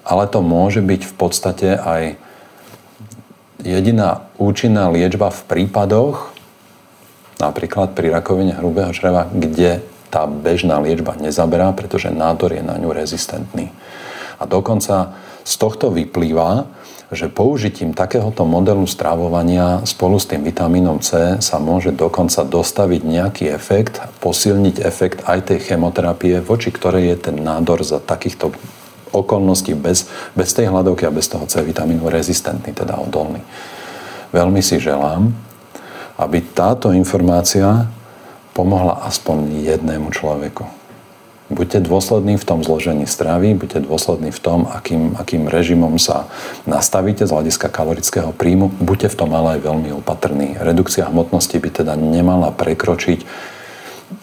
ale 0.05 0.25
to 0.27 0.41
môže 0.41 0.81
byť 0.81 1.03
v 1.07 1.15
podstate 1.15 1.69
aj 1.77 2.17
jediná 3.61 4.25
účinná 4.41 4.89
liečba 4.89 5.29
v 5.29 5.41
prípadoch, 5.45 6.33
napríklad 7.41 7.93
pri 7.93 8.13
rakovine 8.13 8.57
hrubého 8.57 8.93
čreva, 8.97 9.29
kde 9.29 9.85
tá 10.11 10.27
bežná 10.27 10.83
liečba 10.83 11.15
nezaberá, 11.17 11.71
pretože 11.73 12.11
nádor 12.11 12.57
je 12.57 12.65
na 12.65 12.75
ňu 12.81 12.91
rezistentný. 12.91 13.71
A 14.41 14.49
dokonca 14.49 15.15
z 15.45 15.55
tohto 15.57 15.93
vyplýva, 15.95 16.67
že 17.11 17.27
použitím 17.27 17.91
takéhoto 17.91 18.47
modelu 18.47 18.87
strávovania 18.87 19.83
spolu 19.83 20.23
s 20.23 20.31
tým 20.31 20.47
vitamínom 20.47 21.03
C 21.03 21.43
sa 21.43 21.59
môže 21.59 21.91
dokonca 21.91 22.47
dostaviť 22.47 23.03
nejaký 23.03 23.45
efekt, 23.51 23.99
posilniť 24.23 24.77
efekt 24.79 25.27
aj 25.27 25.51
tej 25.51 25.59
chemoterapie, 25.59 26.39
voči 26.39 26.71
ktorej 26.71 27.11
je 27.11 27.17
ten 27.31 27.37
nádor 27.43 27.83
za 27.83 27.99
takýchto 27.99 28.55
okolností 29.11 29.75
bez, 29.75 30.07
bez 30.39 30.55
tej 30.55 30.71
hladovky 30.71 31.03
a 31.03 31.15
bez 31.15 31.27
toho 31.27 31.51
C 31.51 31.59
vitamínu 31.67 32.07
rezistentný, 32.07 32.71
teda 32.71 32.95
odolný. 33.03 33.43
Veľmi 34.31 34.63
si 34.63 34.79
želám, 34.79 35.35
aby 36.15 36.39
táto 36.55 36.95
informácia 36.95 37.91
pomohla 38.55 39.03
aspoň 39.11 39.67
jednému 39.67 40.15
človeku 40.15 40.80
Buďte 41.51 41.83
dôslední 41.83 42.39
v 42.39 42.47
tom 42.47 42.63
zložení 42.63 43.11
stravy, 43.11 43.59
buďte 43.59 43.83
dôslední 43.83 44.31
v 44.31 44.39
tom, 44.39 44.71
akým, 44.71 45.19
akým 45.19 45.51
režimom 45.51 45.99
sa 45.99 46.31
nastavíte 46.63 47.27
z 47.27 47.35
hľadiska 47.35 47.67
kalorického 47.67 48.31
príjmu. 48.31 48.71
Buďte 48.79 49.11
v 49.11 49.19
tom 49.19 49.35
ale 49.35 49.59
aj 49.59 49.67
veľmi 49.67 49.91
opatrní. 49.99 50.63
Redukcia 50.63 51.11
hmotnosti 51.11 51.59
by 51.59 51.71
teda 51.83 51.99
nemala 51.99 52.55
prekročiť 52.55 53.27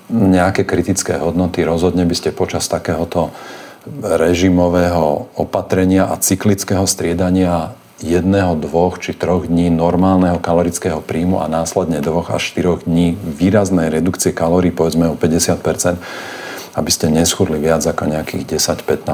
nejaké 0.07 0.63
kritické 0.63 1.19
hodnoty. 1.19 1.67
Rozhodne 1.67 2.07
by 2.07 2.15
ste 2.15 2.31
počas 2.31 2.63
takéhoto 2.72 3.36
režimového 4.00 5.27
opatrenia 5.36 6.07
a 6.07 6.15
cyklického 6.15 6.88
striedania 6.88 7.75
jedného, 8.00 8.55
dvoch 8.55 9.03
či 9.03 9.12
troch 9.12 9.50
dní 9.50 9.74
normálneho 9.74 10.38
kalorického 10.38 11.01
príjmu 11.01 11.41
a 11.41 11.50
následne 11.50 12.00
dvoch 12.00 12.29
až 12.29 12.55
štyroch 12.55 12.86
dní 12.86 13.17
výraznej 13.19 13.89
redukcie 13.89 14.31
kalórií, 14.31 14.72
povedzme 14.72 15.12
o 15.12 15.19
50 15.19 15.60
aby 16.77 16.93
ste 16.93 17.10
neschudli 17.10 17.57
viac 17.57 17.81
ako 17.81 18.05
nejakých 18.05 18.62
10-15 18.62 19.10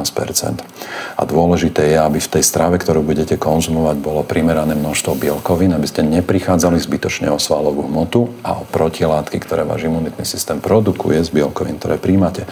A 1.15 1.21
dôležité 1.23 1.95
je, 1.95 1.97
aby 1.97 2.19
v 2.19 2.31
tej 2.35 2.43
strave, 2.43 2.75
ktorú 2.75 2.99
budete 2.99 3.39
konzumovať, 3.39 4.03
bolo 4.03 4.27
primerané 4.27 4.75
množstvo 4.75 5.15
bielkovín, 5.15 5.71
aby 5.71 5.87
ste 5.87 6.03
neprichádzali 6.03 6.75
zbytočne 6.75 7.31
o 7.31 7.39
svalovú 7.39 7.87
hmotu 7.87 8.27
a 8.43 8.59
o 8.59 8.67
protilátky, 8.67 9.39
ktoré 9.39 9.63
váš 9.63 9.87
imunitný 9.87 10.27
systém 10.27 10.59
produkuje 10.59 11.23
z 11.23 11.31
bielkovín, 11.31 11.79
ktoré 11.79 11.95
príjmate. 11.95 12.43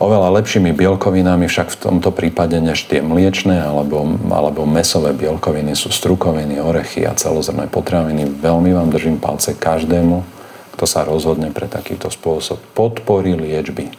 oveľa 0.00 0.32
lepšími 0.40 0.72
bielkovinami 0.72 1.44
však 1.46 1.76
v 1.76 1.80
tomto 1.86 2.10
prípade 2.10 2.56
než 2.56 2.88
tie 2.88 3.04
mliečne 3.04 3.62
alebo, 3.62 4.16
alebo 4.32 4.64
mesové 4.64 5.12
bielkoviny 5.12 5.76
sú 5.76 5.92
strukoviny, 5.92 6.56
orechy 6.56 7.04
a 7.04 7.12
celozrné 7.12 7.68
potraviny. 7.68 8.26
Veľmi 8.26 8.72
vám 8.72 8.88
držím 8.88 9.20
palce 9.20 9.52
každému, 9.52 10.39
kto 10.80 10.88
sa 10.88 11.04
rozhodne 11.04 11.52
pre 11.52 11.68
takýto 11.68 12.08
spôsob 12.08 12.56
podpory 12.72 13.36
liečby. 13.36 13.92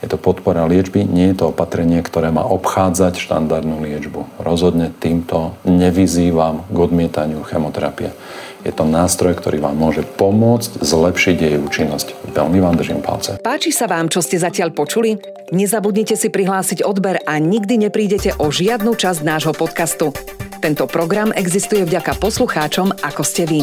Je 0.00 0.08
to 0.08 0.16
podpora 0.16 0.64
liečby, 0.64 1.04
nie 1.04 1.28
je 1.28 1.44
to 1.44 1.52
opatrenie, 1.52 2.00
ktoré 2.00 2.32
má 2.32 2.48
obchádzať 2.48 3.20
štandardnú 3.20 3.84
liečbu. 3.84 4.40
Rozhodne 4.40 4.88
týmto 4.88 5.60
nevyzývam 5.68 6.64
k 6.64 6.76
odmietaniu 6.80 7.44
chemoterapie. 7.44 8.16
Je 8.64 8.72
to 8.72 8.88
nástroj, 8.88 9.36
ktorý 9.36 9.60
vám 9.60 9.76
môže 9.76 10.00
pomôcť 10.00 10.80
zlepšiť 10.80 11.36
jej 11.44 11.56
účinnosť. 11.60 12.32
Veľmi 12.32 12.56
vám 12.56 12.80
držím 12.80 13.04
palce. 13.04 13.36
Páči 13.44 13.68
sa 13.68 13.84
vám, 13.84 14.08
čo 14.08 14.24
ste 14.24 14.40
zatiaľ 14.40 14.72
počuli? 14.72 15.20
Nezabudnite 15.52 16.16
si 16.16 16.32
prihlásiť 16.32 16.88
odber 16.88 17.20
a 17.20 17.36
nikdy 17.36 17.84
neprídete 17.84 18.32
o 18.40 18.48
žiadnu 18.48 18.96
časť 18.96 19.20
nášho 19.28 19.52
podcastu. 19.52 20.16
Tento 20.64 20.88
program 20.88 21.36
existuje 21.36 21.84
vďaka 21.84 22.16
poslucháčom, 22.16 22.96
ako 22.96 23.22
ste 23.28 23.44
vy. 23.44 23.60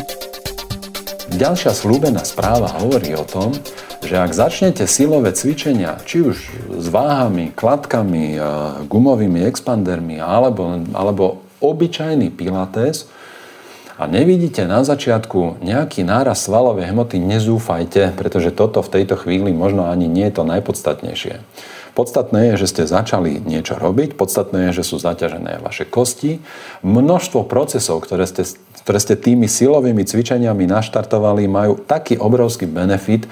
Ďalšia 1.36 1.75
slúbená 1.75 2.24
správa 2.24 2.72
hovorí 2.80 3.12
o 3.12 3.27
tom, 3.27 3.51
že 4.00 4.15
ak 4.15 4.32
začnete 4.32 4.88
silové 4.88 5.36
cvičenia, 5.36 6.00
či 6.08 6.24
už 6.24 6.38
s 6.80 6.88
váhami, 6.88 7.51
kladkami, 7.51 8.39
gumovými 8.88 9.44
expandermi 9.44 10.24
alebo, 10.24 10.80
alebo 10.96 11.44
obyčajný 11.60 12.32
pilates 12.32 13.12
a 14.00 14.08
nevidíte 14.08 14.63
na 14.63 14.88
začiatku 14.88 15.60
nejaký 15.60 16.08
náraz 16.08 16.48
svalovej 16.48 16.96
hmoty, 16.96 17.20
nezúfajte, 17.20 18.15
pretože 18.15 18.56
toto 18.56 18.80
v 18.80 18.96
tejto 18.96 19.20
chvíli 19.20 19.51
možno 19.51 19.92
ani 19.92 20.08
nie 20.08 20.32
je 20.32 20.39
to 20.39 20.48
najpodstatnejšie. 20.48 21.44
Podstatné 21.95 22.51
je, 22.51 22.67
že 22.67 22.71
ste 22.75 22.83
začali 22.91 23.39
niečo 23.39 23.79
robiť, 23.79 24.19
podstatné 24.19 24.69
je, 24.69 24.83
že 24.83 24.87
sú 24.91 24.99
zaťažené 24.99 25.63
vaše 25.63 25.87
kosti. 25.87 26.43
Množstvo 26.83 27.47
procesov, 27.47 28.03
ktoré 28.03 28.27
ste, 28.27 28.43
ktoré 28.83 28.99
ste 28.99 29.15
tými 29.15 29.47
silovými 29.47 30.03
cvičeniami 30.03 30.67
naštartovali, 30.67 31.47
majú 31.47 31.79
taký 31.79 32.19
obrovský 32.19 32.67
benefit, 32.67 33.23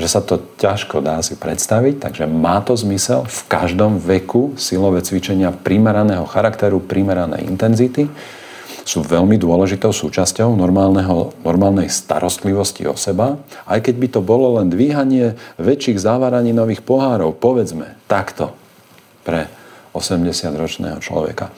že 0.00 0.08
sa 0.08 0.24
to 0.24 0.40
ťažko 0.56 1.04
dá 1.04 1.20
si 1.20 1.36
predstaviť, 1.36 2.08
takže 2.08 2.24
má 2.24 2.64
to 2.64 2.72
zmysel 2.72 3.28
v 3.28 3.40
každom 3.52 4.00
veku 4.00 4.56
silové 4.56 5.04
cvičenia 5.04 5.52
primeraného 5.52 6.24
charakteru, 6.24 6.80
primeranej 6.80 7.44
intenzity 7.44 8.08
sú 8.86 9.02
veľmi 9.02 9.34
dôležitou 9.34 9.90
súčasťou 9.90 10.54
normálneho, 10.54 11.34
normálnej 11.42 11.90
starostlivosti 11.90 12.86
o 12.86 12.94
seba, 12.94 13.42
aj 13.66 13.90
keď 13.90 13.94
by 13.98 14.08
to 14.14 14.20
bolo 14.22 14.62
len 14.62 14.70
dvíhanie 14.70 15.34
väčších 15.58 15.98
závaraninových 15.98 16.86
pohárov, 16.86 17.34
povedzme, 17.34 17.98
takto 18.06 18.54
pre 19.26 19.50
80-ročného 19.90 21.02
človeka. 21.02 21.50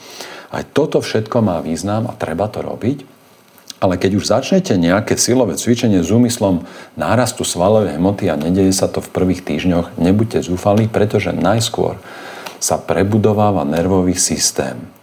Aj 0.49 0.65
toto 0.65 1.05
všetko 1.05 1.45
má 1.45 1.61
význam 1.61 2.09
a 2.09 2.17
treba 2.17 2.49
to 2.49 2.65
robiť, 2.65 3.05
ale 3.79 3.95
keď 4.01 4.11
už 4.17 4.25
začnete 4.25 4.73
nejaké 4.75 5.13
silové 5.15 5.53
cvičenie 5.53 6.01
s 6.01 6.09
úmyslom 6.09 6.65
nárastu 6.97 7.45
svalovej 7.45 8.01
hmoty 8.01 8.25
a 8.27 8.35
nedeje 8.35 8.73
sa 8.73 8.89
to 8.89 9.05
v 9.05 9.13
prvých 9.13 9.45
týždňoch, 9.45 10.01
nebuďte 10.01 10.49
zúfali, 10.49 10.89
pretože 10.89 11.29
najskôr 11.29 12.01
sa 12.57 12.75
prebudováva 12.75 13.63
nervový 13.63 14.17
systém. 14.17 14.98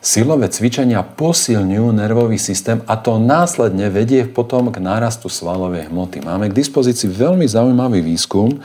Silové 0.00 0.48
cvičenia 0.48 1.04
posilňujú 1.04 1.92
nervový 1.92 2.40
systém 2.40 2.80
a 2.88 2.96
to 2.96 3.20
následne 3.20 3.92
vedie 3.92 4.24
potom 4.24 4.72
k 4.72 4.80
nárastu 4.80 5.28
svalovej 5.28 5.92
hmoty. 5.92 6.24
Máme 6.24 6.48
k 6.48 6.56
dispozícii 6.56 7.12
veľmi 7.12 7.44
zaujímavý 7.44 8.00
výskum, 8.00 8.64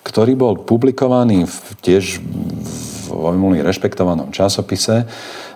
ktorý 0.00 0.32
bol 0.40 0.56
publikovaný 0.64 1.44
v, 1.44 1.56
tiež 1.84 2.24
v 2.24 3.06
veľmi 3.12 3.60
rešpektovanom 3.60 4.32
časopise 4.32 5.04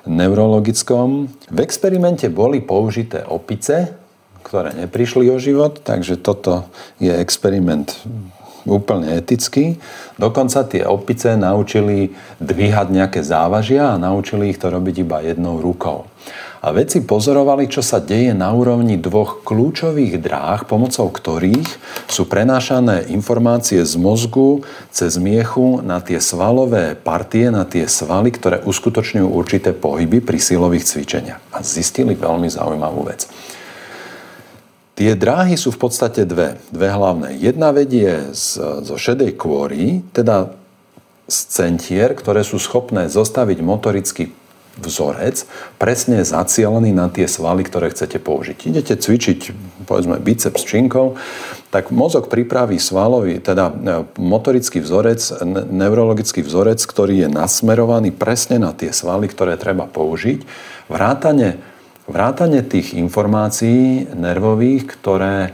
neurologickom. 0.05 1.33
V 1.49 1.59
experimente 1.65 2.29
boli 2.29 2.61
použité 2.61 3.25
opice, 3.25 3.97
ktoré 4.45 4.77
neprišli 4.77 5.33
o 5.33 5.41
život, 5.41 5.81
takže 5.81 6.21
toto 6.21 6.69
je 7.01 7.09
experiment 7.09 7.97
úplne 8.65 9.17
etický. 9.17 9.79
Dokonca 10.17 10.65
tie 10.65 10.85
opice 10.85 11.37
naučili 11.37 12.13
dvíhať 12.41 12.87
nejaké 12.91 13.21
závažia 13.21 13.95
a 13.95 14.01
naučili 14.01 14.53
ich 14.53 14.61
to 14.61 14.73
robiť 14.73 14.95
iba 15.05 15.25
jednou 15.25 15.61
rukou. 15.61 16.09
A 16.65 16.73
vedci 16.73 17.05
pozorovali, 17.05 17.69
čo 17.69 17.85
sa 17.85 18.01
deje 18.01 18.33
na 18.33 18.49
úrovni 18.57 18.97
dvoch 18.97 19.45
kľúčových 19.45 20.17
dráh, 20.17 20.65
pomocou 20.65 21.13
ktorých 21.13 21.69
sú 22.09 22.25
prenášané 22.25 23.13
informácie 23.13 23.85
z 23.85 24.01
mozgu 24.01 24.65
cez 24.89 25.21
miechu 25.21 25.85
na 25.85 26.01
tie 26.01 26.17
svalové 26.25 26.97
partie, 26.97 27.53
na 27.53 27.69
tie 27.69 27.85
svaly, 27.85 28.33
ktoré 28.33 28.65
uskutočňujú 28.65 29.29
určité 29.29 29.77
pohyby 29.77 30.25
pri 30.25 30.41
silových 30.41 30.89
cvičeniach. 30.89 31.41
A 31.53 31.61
zistili 31.61 32.17
veľmi 32.17 32.49
zaujímavú 32.49 33.13
vec. 33.13 33.29
Tie 34.95 35.11
dráhy 35.19 35.59
sú 35.59 35.75
v 35.75 35.91
podstate 35.91 36.23
dve, 36.23 36.63
dve 36.71 36.89
hlavné. 36.95 37.35
Jedna 37.43 37.75
vedie 37.75 38.31
z, 38.31 38.63
zo 38.87 38.95
šedej 38.95 39.35
kôry, 39.35 40.07
teda 40.15 40.55
z 41.27 41.39
centier, 41.51 42.15
ktoré 42.15 42.47
sú 42.47 42.63
schopné 42.63 43.11
zostaviť 43.11 43.59
motorický 43.59 44.25
vzorec 44.79 45.47
presne 45.79 46.27
zacielený 46.27 46.91
na 46.91 47.07
tie 47.07 47.31
svaly, 47.31 47.63
ktoré 47.63 47.95
chcete 47.95 48.19
použiť. 48.19 48.59
Idete 48.71 48.95
cvičiť, 48.99 49.41
povedzme, 49.87 50.19
biceps 50.19 50.67
činkou, 50.67 51.15
tak 51.71 51.95
mozog 51.95 52.27
pripraví 52.31 52.79
svalový, 52.79 53.39
teda 53.39 53.71
e, 53.71 53.75
motorický 54.19 54.83
vzorec, 54.83 55.43
neurologický 55.71 56.43
vzorec, 56.43 56.83
ktorý 56.83 57.27
je 57.27 57.29
nasmerovaný 57.31 58.11
presne 58.15 58.59
na 58.59 58.75
tie 58.75 58.91
svaly, 58.91 59.31
ktoré 59.31 59.55
treba 59.59 59.87
použiť. 59.87 60.43
Vrátane, 60.91 61.63
vrátane 62.09 62.61
tých 62.65 62.97
informácií 62.97 64.09
nervových, 64.13 64.89
ktoré, 64.89 65.53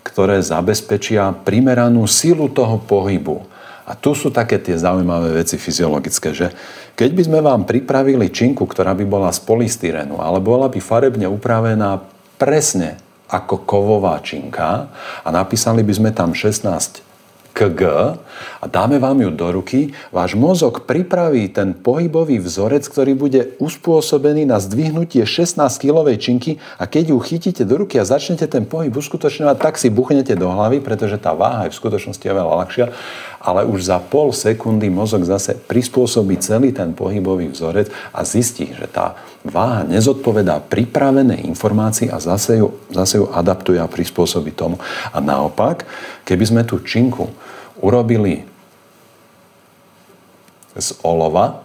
ktoré 0.00 0.40
zabezpečia 0.40 1.32
primeranú 1.44 2.08
silu 2.08 2.48
toho 2.48 2.80
pohybu. 2.80 3.44
A 3.90 3.98
tu 3.98 4.14
sú 4.14 4.30
také 4.30 4.62
tie 4.62 4.78
zaujímavé 4.78 5.34
veci 5.34 5.58
fyziologické, 5.58 6.30
že 6.30 6.54
keď 6.94 7.10
by 7.10 7.22
sme 7.26 7.40
vám 7.42 7.66
pripravili 7.66 8.30
činku, 8.30 8.62
ktorá 8.62 8.94
by 8.94 9.02
bola 9.02 9.34
z 9.34 9.42
polystyrenu, 9.42 10.22
ale 10.22 10.38
bola 10.38 10.70
by 10.70 10.78
farebne 10.78 11.26
upravená 11.26 11.98
presne 12.38 13.02
ako 13.26 13.66
kovová 13.66 14.22
činka 14.22 14.90
a 15.26 15.28
napísali 15.34 15.82
by 15.82 15.92
sme 15.94 16.10
tam 16.14 16.30
16 16.34 17.09
kg 17.60 18.16
a 18.60 18.64
dáme 18.64 18.96
vám 18.96 19.20
ju 19.20 19.30
do 19.36 19.52
ruky, 19.52 19.92
váš 20.08 20.32
mozog 20.32 20.88
pripraví 20.88 21.52
ten 21.52 21.76
pohybový 21.76 22.40
vzorec, 22.40 22.88
ktorý 22.88 23.12
bude 23.12 23.40
uspôsobený 23.60 24.48
na 24.48 24.56
zdvihnutie 24.56 25.28
16-kilovej 25.28 26.16
činky 26.16 26.56
a 26.80 26.88
keď 26.88 27.12
ju 27.12 27.18
chytíte 27.20 27.68
do 27.68 27.84
ruky 27.84 28.00
a 28.00 28.08
začnete 28.08 28.48
ten 28.48 28.64
pohyb 28.64 28.96
uskutočňovať, 28.96 29.56
tak 29.60 29.76
si 29.76 29.92
buchnete 29.92 30.32
do 30.40 30.48
hlavy, 30.48 30.80
pretože 30.80 31.20
tá 31.20 31.36
váha 31.36 31.68
je 31.68 31.76
v 31.76 31.80
skutočnosti 31.84 32.24
oveľa 32.24 32.54
ľahšia, 32.64 32.86
ale 33.44 33.68
už 33.68 33.92
za 33.92 34.00
pol 34.00 34.32
sekundy 34.32 34.88
mozog 34.88 35.28
zase 35.28 35.60
prispôsobí 35.60 36.40
celý 36.40 36.72
ten 36.72 36.96
pohybový 36.96 37.52
vzorec 37.52 37.92
a 38.16 38.24
zistí, 38.24 38.72
že 38.72 38.88
tá 38.88 39.20
váha 39.40 39.88
nezodpovedá 39.88 40.60
pripravenej 40.60 41.48
informácii 41.48 42.12
a 42.12 42.20
zase 42.20 42.60
ju, 42.60 42.76
zase 42.92 43.20
ju 43.20 43.26
adaptuje 43.32 43.80
a 43.80 43.88
prispôsobí 43.88 44.52
tomu. 44.52 44.76
A 45.10 45.18
naopak, 45.18 45.88
keby 46.28 46.44
sme 46.44 46.62
tú 46.68 46.80
činku 46.84 47.32
urobili 47.80 48.44
z 50.76 50.92
olova 51.00 51.64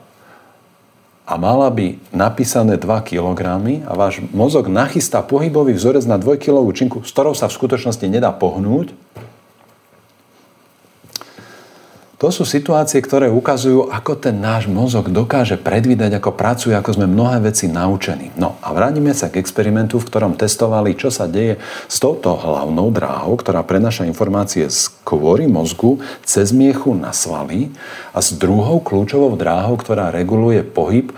a 1.25 1.33
mala 1.35 1.67
by 1.73 1.99
napísané 2.15 2.79
2 2.79 2.85
kg 3.01 3.41
a 3.83 3.91
váš 3.97 4.23
mozog 4.31 4.71
nachystá 4.71 5.25
pohybový 5.25 5.75
vzorec 5.75 6.05
na 6.07 6.15
2 6.15 6.38
kg 6.38 6.63
činku, 6.71 7.03
s 7.03 7.11
ktorou 7.11 7.35
sa 7.35 7.51
v 7.51 7.57
skutočnosti 7.59 8.05
nedá 8.07 8.31
pohnúť, 8.31 8.95
To 12.25 12.33
sú 12.33 12.41
situácie, 12.41 13.05
ktoré 13.05 13.29
ukazujú, 13.29 13.85
ako 13.85 14.17
ten 14.17 14.41
náš 14.41 14.65
mozog 14.65 15.13
dokáže 15.13 15.61
predvídať, 15.61 16.17
ako 16.17 16.33
pracuje, 16.33 16.73
ako 16.73 16.97
sme 16.97 17.05
mnohé 17.05 17.38
veci 17.38 17.69
naučení. 17.69 18.33
No 18.33 18.57
a 18.65 18.73
vrátime 18.73 19.13
sa 19.13 19.29
k 19.29 19.38
experimentu, 19.38 20.01
v 20.01 20.09
ktorom 20.09 20.33
testovali, 20.33 20.97
čo 20.97 21.13
sa 21.13 21.29
deje 21.29 21.61
s 21.85 22.01
touto 22.01 22.33
hlavnou 22.33 22.89
dráhou, 22.89 23.38
ktorá 23.38 23.61
prenaša 23.61 24.09
informácie 24.09 24.65
z 24.73 24.89
kôry 25.05 25.45
mozgu 25.45 26.01
cez 26.25 26.49
miechu 26.49 26.97
na 26.97 27.13
svaly 27.13 27.69
a 28.09 28.25
s 28.25 28.33
druhou 28.33 28.81
kľúčovou 28.81 29.38
dráhou, 29.38 29.77
ktorá 29.77 30.09
reguluje 30.09 30.65
pohyb 30.65 31.13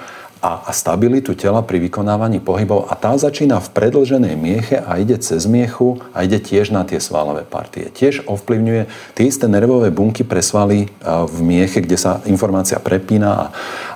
a, 0.47 0.63
a 0.63 0.71
stabilitu 0.71 1.36
tela 1.36 1.60
pri 1.60 1.83
vykonávaní 1.83 2.39
pohybov 2.39 2.88
a 2.88 2.95
tá 2.95 3.12
začína 3.19 3.60
v 3.60 3.67
predlženej 3.75 4.36
mieche 4.39 4.77
a 4.79 4.95
ide 4.95 5.19
cez 5.19 5.43
miechu 5.43 5.99
a 6.15 6.23
ide 6.23 6.39
tiež 6.39 6.71
na 6.71 6.88
tie 6.88 7.03
svalové 7.03 7.43
partie. 7.43 7.91
Tiež 7.91 8.23
ovplyvňuje 8.23 8.88
tie 9.12 9.25
isté 9.27 9.51
nervové 9.51 9.91
bunky 9.91 10.23
pre 10.23 10.39
svaly 10.39 10.88
v 11.03 11.38
mieche, 11.43 11.83
kde 11.83 11.99
sa 11.99 12.23
informácia 12.23 12.79
prepína 12.79 13.29
a, 13.36 13.45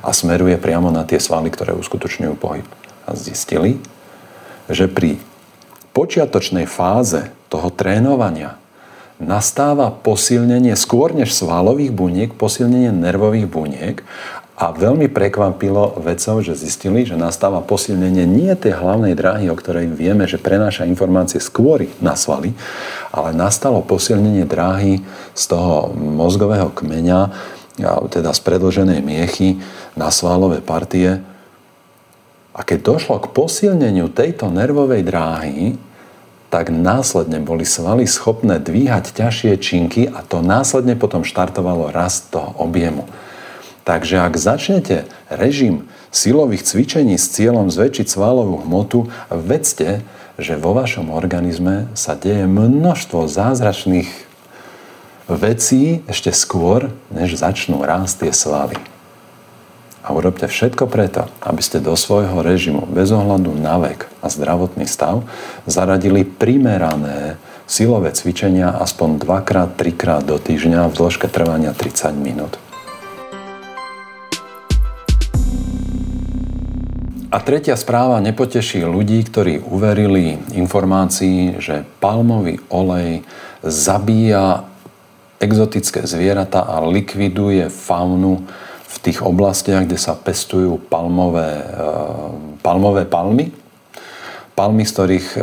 a 0.04 0.12
smeruje 0.12 0.60
priamo 0.60 0.92
na 0.92 1.08
tie 1.08 1.24
svaly, 1.24 1.48
ktoré 1.48 1.72
uskutočňujú 1.72 2.36
pohyb. 2.36 2.68
A 3.08 3.16
zistili, 3.16 3.80
že 4.68 4.92
pri 4.92 5.24
počiatočnej 5.96 6.68
fáze 6.68 7.32
toho 7.48 7.72
trénovania 7.72 8.60
nastáva 9.22 9.94
posilnenie 9.94 10.74
skôr 10.74 11.14
než 11.14 11.32
svalových 11.32 11.94
buniek, 11.94 12.30
posilnenie 12.36 12.90
nervových 12.92 13.48
buniek 13.48 13.96
a 14.62 14.70
veľmi 14.70 15.10
prekvapilo 15.10 15.98
vedcov, 16.06 16.46
že 16.46 16.54
zistili, 16.54 17.02
že 17.02 17.18
nastáva 17.18 17.66
posilnenie 17.66 18.30
nie 18.30 18.54
tej 18.54 18.78
hlavnej 18.78 19.18
dráhy, 19.18 19.50
o 19.50 19.58
ktorej 19.58 19.90
vieme, 19.90 20.30
že 20.30 20.38
prenáša 20.38 20.86
informácie 20.86 21.42
skôr 21.42 21.90
na 21.98 22.14
svaly, 22.14 22.54
ale 23.10 23.34
nastalo 23.34 23.82
posilnenie 23.82 24.46
dráhy 24.46 25.02
z 25.34 25.44
toho 25.50 25.90
mozgového 25.98 26.70
kmeňa, 26.78 27.34
teda 28.14 28.38
z 28.38 28.42
predlženej 28.46 29.02
miechy 29.02 29.58
na 29.98 30.14
svalové 30.14 30.62
partie. 30.62 31.26
A 32.54 32.62
keď 32.62 32.86
došlo 32.86 33.18
k 33.18 33.34
posilneniu 33.34 34.14
tejto 34.14 34.54
nervovej 34.54 35.02
dráhy, 35.02 35.74
tak 36.54 36.70
následne 36.70 37.42
boli 37.42 37.66
svaly 37.66 38.06
schopné 38.06 38.62
dvíhať 38.62 39.10
ťažšie 39.18 39.58
činky 39.58 40.06
a 40.06 40.22
to 40.22 40.46
následne 40.46 40.94
potom 40.94 41.26
štartovalo 41.26 41.90
rast 41.90 42.30
toho 42.30 42.54
objemu. 42.62 43.10
Takže 43.82 44.22
ak 44.22 44.38
začnete 44.38 45.10
režim 45.34 45.90
silových 46.14 46.68
cvičení 46.68 47.18
s 47.18 47.34
cieľom 47.34 47.74
zväčšiť 47.74 48.08
svalovú 48.08 48.62
hmotu, 48.62 49.10
vedzte, 49.34 50.06
že 50.38 50.58
vo 50.58 50.78
vašom 50.78 51.10
organizme 51.10 51.90
sa 51.98 52.14
deje 52.14 52.46
množstvo 52.46 53.26
zázračných 53.26 54.10
vecí 55.32 56.04
ešte 56.06 56.30
skôr, 56.36 56.92
než 57.10 57.40
začnú 57.40 57.82
rásť 57.82 58.28
tie 58.28 58.34
svaly. 58.34 58.78
A 60.02 60.18
urobte 60.18 60.50
všetko 60.50 60.90
preto, 60.90 61.30
aby 61.46 61.62
ste 61.62 61.78
do 61.78 61.94
svojho 61.94 62.42
režimu 62.42 62.90
bez 62.90 63.14
ohľadu 63.14 63.54
na 63.54 63.78
vek 63.78 64.10
a 64.26 64.34
zdravotný 64.34 64.90
stav 64.90 65.22
zaradili 65.70 66.26
primerané 66.26 67.38
silové 67.70 68.10
cvičenia 68.10 68.74
aspoň 68.82 69.22
2-3 69.22 69.94
krát 69.94 70.26
do 70.26 70.42
týždňa 70.42 70.90
v 70.90 70.94
dĺžke 70.98 71.30
trvania 71.30 71.78
30 71.78 72.18
minút. 72.18 72.58
A 77.32 77.40
tretia 77.40 77.80
správa 77.80 78.20
nepoteší 78.20 78.84
ľudí, 78.84 79.24
ktorí 79.24 79.64
uverili 79.64 80.36
informácii, 80.52 81.64
že 81.64 81.88
palmový 82.04 82.60
olej 82.68 83.24
zabíja 83.64 84.68
exotické 85.40 86.04
zvieratá 86.04 86.68
a 86.68 86.84
likviduje 86.84 87.72
faunu 87.72 88.44
v 88.84 88.96
tých 89.00 89.24
oblastiach, 89.24 89.88
kde 89.88 89.96
sa 89.96 90.20
pestujú 90.20 90.76
palmové, 90.92 91.64
e, 91.64 91.86
palmové 92.60 93.08
palmy. 93.08 93.48
Palmy, 94.52 94.84
z 94.84 94.92
ktorých 94.92 95.28
e, 95.32 95.42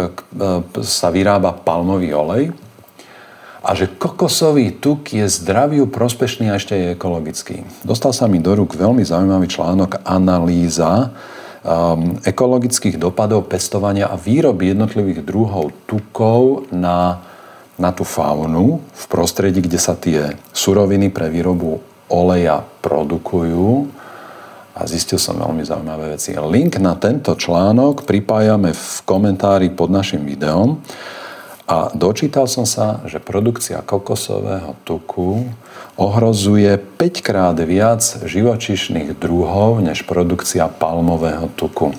sa 0.85 1.09
vyrába 1.09 1.57
palmový 1.57 2.13
olej. 2.13 2.53
A 3.65 3.73
že 3.73 3.89
kokosový 3.89 4.77
tuk 4.77 5.09
je 5.17 5.25
zdraviu 5.25 5.89
prospešný 5.89 6.53
a 6.53 6.61
ešte 6.61 6.77
je 6.77 6.93
ekologický. 6.93 7.65
Dostal 7.81 8.13
sa 8.13 8.29
mi 8.29 8.45
do 8.45 8.53
rúk 8.53 8.77
veľmi 8.77 9.09
zaujímavý 9.09 9.49
článok 9.49 10.05
Analýza, 10.05 11.17
um, 11.69 12.17
ekologických 12.25 12.97
dopadov 12.97 13.45
pestovania 13.47 14.09
a 14.09 14.17
výroby 14.17 14.73
jednotlivých 14.73 15.21
druhov 15.21 15.77
tukov 15.85 16.73
na, 16.73 17.21
na 17.77 17.91
tú 17.93 18.09
faunu 18.09 18.81
v 18.81 19.05
prostredí, 19.13 19.61
kde 19.61 19.77
sa 19.77 19.93
tie 19.93 20.41
suroviny 20.57 21.13
pre 21.13 21.29
výrobu 21.29 21.85
oleja 22.09 22.65
produkujú. 22.81 23.93
A 24.79 24.87
zistil 24.87 25.19
som 25.19 25.35
veľmi 25.35 25.67
zaujímavé 25.67 26.15
veci. 26.15 26.39
Link 26.39 26.79
na 26.79 26.95
tento 26.95 27.35
článok 27.35 28.07
pripájame 28.07 28.71
v 28.71 28.89
komentári 29.03 29.75
pod 29.75 29.91
našim 29.91 30.23
videom. 30.23 30.79
A 31.69 31.93
dočítal 31.93 32.47
som 32.47 32.65
sa, 32.65 33.03
že 33.05 33.21
produkcia 33.21 33.83
kokosového 33.83 34.79
tuku 34.87 35.45
ohrozuje 35.99 36.79
5 36.79 37.27
krát 37.27 37.59
viac 37.59 38.01
živočišných 38.23 39.19
druhov 39.19 39.83
než 39.83 40.07
produkcia 40.07 40.71
palmového 40.71 41.51
tuku. 41.59 41.91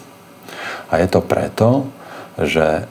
A 0.88 1.04
je 1.04 1.08
to 1.12 1.20
preto, 1.20 1.92
že 2.40 2.88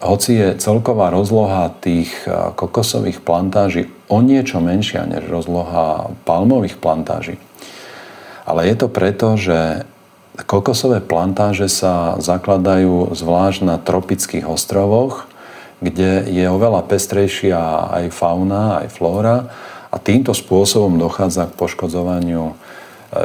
hoci 0.00 0.38
je 0.38 0.48
celková 0.62 1.10
rozloha 1.12 1.74
tých 1.82 2.14
kokosových 2.56 3.20
plantáží 3.20 3.90
o 4.08 4.22
niečo 4.22 4.62
menšia 4.62 5.04
než 5.04 5.28
rozloha 5.28 6.14
palmových 6.24 6.80
plantáží, 6.80 7.36
ale 8.46 8.70
je 8.70 8.76
to 8.78 8.88
preto, 8.88 9.36
že 9.36 9.84
kokosové 10.48 11.04
plantáže 11.04 11.68
sa 11.68 12.16
zakladajú 12.22 13.12
zvlášť 13.12 13.60
na 13.66 13.76
tropických 13.76 14.48
ostrovoch, 14.48 15.28
kde 15.84 16.24
je 16.32 16.46
oveľa 16.48 16.86
pestrejšia 16.88 17.60
aj 18.00 18.04
fauna, 18.14 18.80
aj 18.80 18.88
flóra 18.94 19.36
a 19.90 19.96
týmto 19.98 20.30
spôsobom 20.30 20.96
dochádza 20.96 21.50
k 21.50 21.58
poškodzovaniu 21.58 22.44
e, 22.50 22.54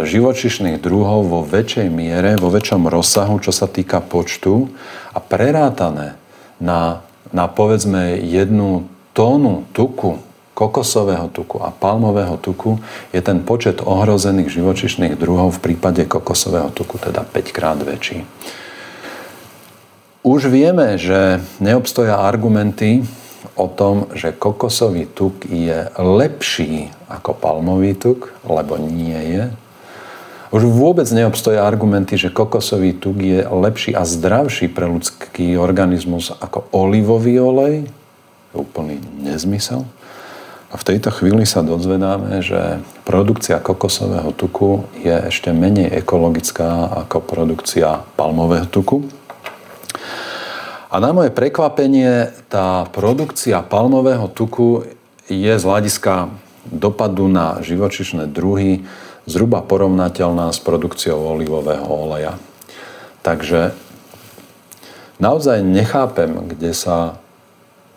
živočišných 0.05 0.81
druhov 0.81 1.29
vo 1.29 1.41
väčšej 1.45 1.87
miere, 1.93 2.35
vo 2.41 2.49
väčšom 2.49 2.89
rozsahu, 2.89 3.37
čo 3.39 3.53
sa 3.53 3.69
týka 3.69 4.01
počtu 4.01 4.73
a 5.13 5.21
prerátané 5.21 6.17
na, 6.57 7.05
na 7.29 7.45
povedzme 7.45 8.17
jednu 8.19 8.89
tónu 9.13 9.69
tuku, 9.71 10.17
kokosového 10.55 11.27
tuku 11.29 11.59
a 11.59 11.69
palmového 11.69 12.39
tuku 12.39 12.79
je 13.11 13.19
ten 13.19 13.43
počet 13.43 13.83
ohrozených 13.83 14.47
živočišných 14.47 15.19
druhov 15.19 15.59
v 15.59 15.71
prípade 15.71 16.07
kokosového 16.07 16.71
tuku 16.71 16.95
teda 16.95 17.27
5 17.27 17.51
krát 17.51 17.77
väčší. 17.83 18.23
Už 20.25 20.49
vieme, 20.49 20.97
že 20.97 21.43
neobstoja 21.61 22.17
argumenty 22.17 23.05
o 23.53 23.69
tom, 23.69 24.09
že 24.17 24.33
kokosový 24.33 25.05
tuk 25.05 25.45
je 25.45 25.85
lepší 25.99 26.89
ako 27.05 27.37
palmový 27.37 27.93
tuk, 27.93 28.33
lebo 28.41 28.81
nie 28.81 29.17
je. 29.37 29.43
Už 30.55 30.65
vôbec 30.71 31.05
neobstoja 31.11 31.67
argumenty, 31.67 32.15
že 32.15 32.33
kokosový 32.33 32.95
tuk 32.95 33.21
je 33.21 33.43
lepší 33.43 33.93
a 33.93 34.07
zdravší 34.07 34.71
pre 34.71 34.89
ľudský 34.89 35.59
organizmus 35.59 36.31
ako 36.31 36.69
olivový 36.71 37.37
olej. 37.41 37.75
Úplný 38.55 39.03
nezmysel. 39.19 39.83
A 40.71 40.75
v 40.75 40.87
tejto 40.91 41.07
chvíli 41.07 41.47
sa 41.47 41.63
dozvedáme, 41.63 42.43
že 42.43 42.83
produkcia 43.07 43.63
kokosového 43.63 44.35
tuku 44.35 44.83
je 44.99 45.15
ešte 45.31 45.55
menej 45.55 46.03
ekologická 46.03 46.91
ako 47.05 47.23
produkcia 47.23 48.03
palmového 48.19 48.67
tuku. 48.67 49.07
A 50.85 51.01
na 51.01 51.09
moje 51.09 51.33
prekvapenie, 51.33 52.29
tá 52.45 52.85
produkcia 52.93 53.65
palmového 53.65 54.29
tuku 54.29 54.85
je 55.25 55.53
z 55.57 55.63
hľadiska 55.65 56.29
dopadu 56.69 57.25
na 57.25 57.57
živočišné 57.65 58.29
druhy 58.29 58.85
zhruba 59.25 59.65
porovnateľná 59.65 60.53
s 60.53 60.61
produkciou 60.61 61.17
olivového 61.17 61.85
oleja. 61.89 62.37
Takže 63.25 63.73
naozaj 65.17 65.65
nechápem, 65.65 66.53
kde 66.53 66.77
sa 66.77 67.17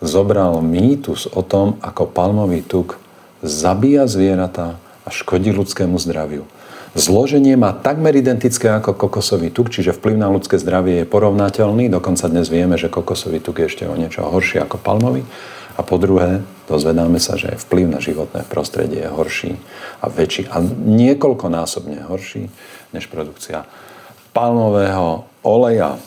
zobral 0.00 0.64
mýtus 0.64 1.28
o 1.28 1.44
tom, 1.44 1.76
ako 1.84 2.08
palmový 2.08 2.64
tuk 2.64 2.96
zabíja 3.44 4.08
zvieratá 4.08 4.80
a 5.04 5.08
škodí 5.12 5.52
ľudskému 5.52 6.00
zdraviu. 6.00 6.48
Zloženie 6.96 7.52
má 7.60 7.76
takmer 7.76 8.16
identické 8.16 8.72
ako 8.72 8.96
kokosový 8.96 9.52
tuk, 9.52 9.68
čiže 9.68 9.92
vplyv 9.92 10.16
na 10.16 10.32
ľudské 10.32 10.56
zdravie 10.56 11.04
je 11.04 11.10
porovnateľný. 11.10 11.92
Dokonca 11.92 12.32
dnes 12.32 12.48
vieme, 12.48 12.80
že 12.80 12.88
kokosový 12.88 13.44
tuk 13.44 13.60
je 13.60 13.68
ešte 13.68 13.84
o 13.84 13.92
niečo 13.92 14.24
horší 14.24 14.64
ako 14.64 14.80
palmový. 14.80 15.22
A 15.78 15.86
po 15.86 15.94
druhé, 15.94 16.42
dozvedáme 16.66 17.22
sa, 17.22 17.38
že 17.38 17.54
vplyv 17.54 17.86
na 17.86 18.00
životné 18.02 18.42
prostredie 18.50 19.06
je 19.06 19.14
horší 19.14 19.52
a 20.02 20.10
väčší 20.10 20.50
a 20.50 20.58
niekoľkonásobne 20.64 22.08
horší 22.08 22.50
než 22.90 23.06
produkcia 23.06 23.62
palmového 24.34 25.28
oleja. 25.46 26.00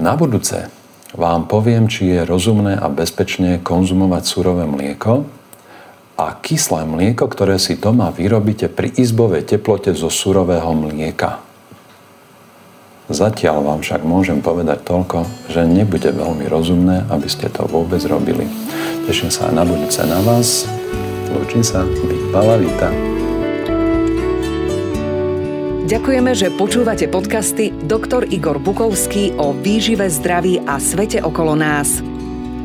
Na 0.00 0.16
budúce 0.16 0.72
vám 1.12 1.44
poviem, 1.44 1.84
či 1.84 2.16
je 2.16 2.24
rozumné 2.24 2.80
a 2.80 2.88
bezpečne 2.88 3.60
konzumovať 3.60 4.22
surové 4.24 4.64
mlieko, 4.64 5.41
a 6.22 6.38
kyslé 6.38 6.86
mlieko, 6.86 7.26
ktoré 7.26 7.58
si 7.58 7.74
doma 7.74 8.14
vyrobíte 8.14 8.70
pri 8.70 8.94
izbovej 8.94 9.42
teplote 9.42 9.90
zo 9.90 10.06
surového 10.06 10.70
mlieka. 10.70 11.42
Zatiaľ 13.10 13.66
vám 13.66 13.80
však 13.82 14.06
môžem 14.06 14.38
povedať 14.38 14.86
toľko, 14.86 15.26
že 15.50 15.66
nebude 15.66 16.14
veľmi 16.14 16.46
rozumné, 16.46 17.04
aby 17.10 17.26
ste 17.26 17.50
to 17.50 17.66
vôbec 17.66 18.00
robili. 18.06 18.46
Teším 19.04 19.28
sa 19.34 19.50
na 19.50 19.66
budúce 19.66 20.00
na 20.06 20.22
vás. 20.22 20.64
Lúčim 21.34 21.66
sa. 21.66 21.82
Bývala 21.82 22.56
Vita. 22.62 22.88
Ďakujeme, 25.82 26.32
že 26.32 26.48
počúvate 26.56 27.04
podcasty 27.10 27.68
Dr. 27.84 28.24
Igor 28.32 28.56
Bukovský 28.62 29.36
o 29.36 29.52
výžive, 29.52 30.08
zdraví 30.08 30.62
a 30.64 30.80
svete 30.80 31.20
okolo 31.20 31.52
nás. 31.52 32.11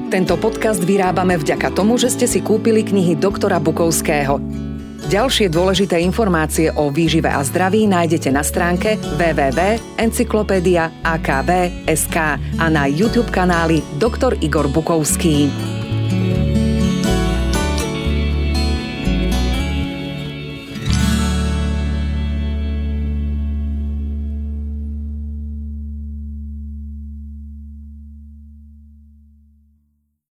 Tento 0.07 0.39
podcast 0.39 0.79
vyrábame 0.79 1.35
vďaka 1.35 1.67
tomu, 1.75 1.99
že 1.99 2.07
ste 2.07 2.31
si 2.31 2.39
kúpili 2.39 2.79
knihy 2.79 3.19
doktora 3.19 3.59
Bukovského. 3.59 4.39
Ďalšie 5.11 5.51
dôležité 5.51 5.99
informácie 5.99 6.71
o 6.71 6.87
výžive 6.87 7.27
a 7.27 7.43
zdraví 7.43 7.91
nájdete 7.91 8.31
na 8.31 8.39
stránke 8.39 8.95
www.encyklopedia.akb.sk 9.19 12.17
a 12.39 12.65
na 12.71 12.87
YouTube 12.87 13.27
kanáli 13.35 13.83
Dr. 13.99 14.39
Igor 14.39 14.71
Bukovský. 14.71 15.51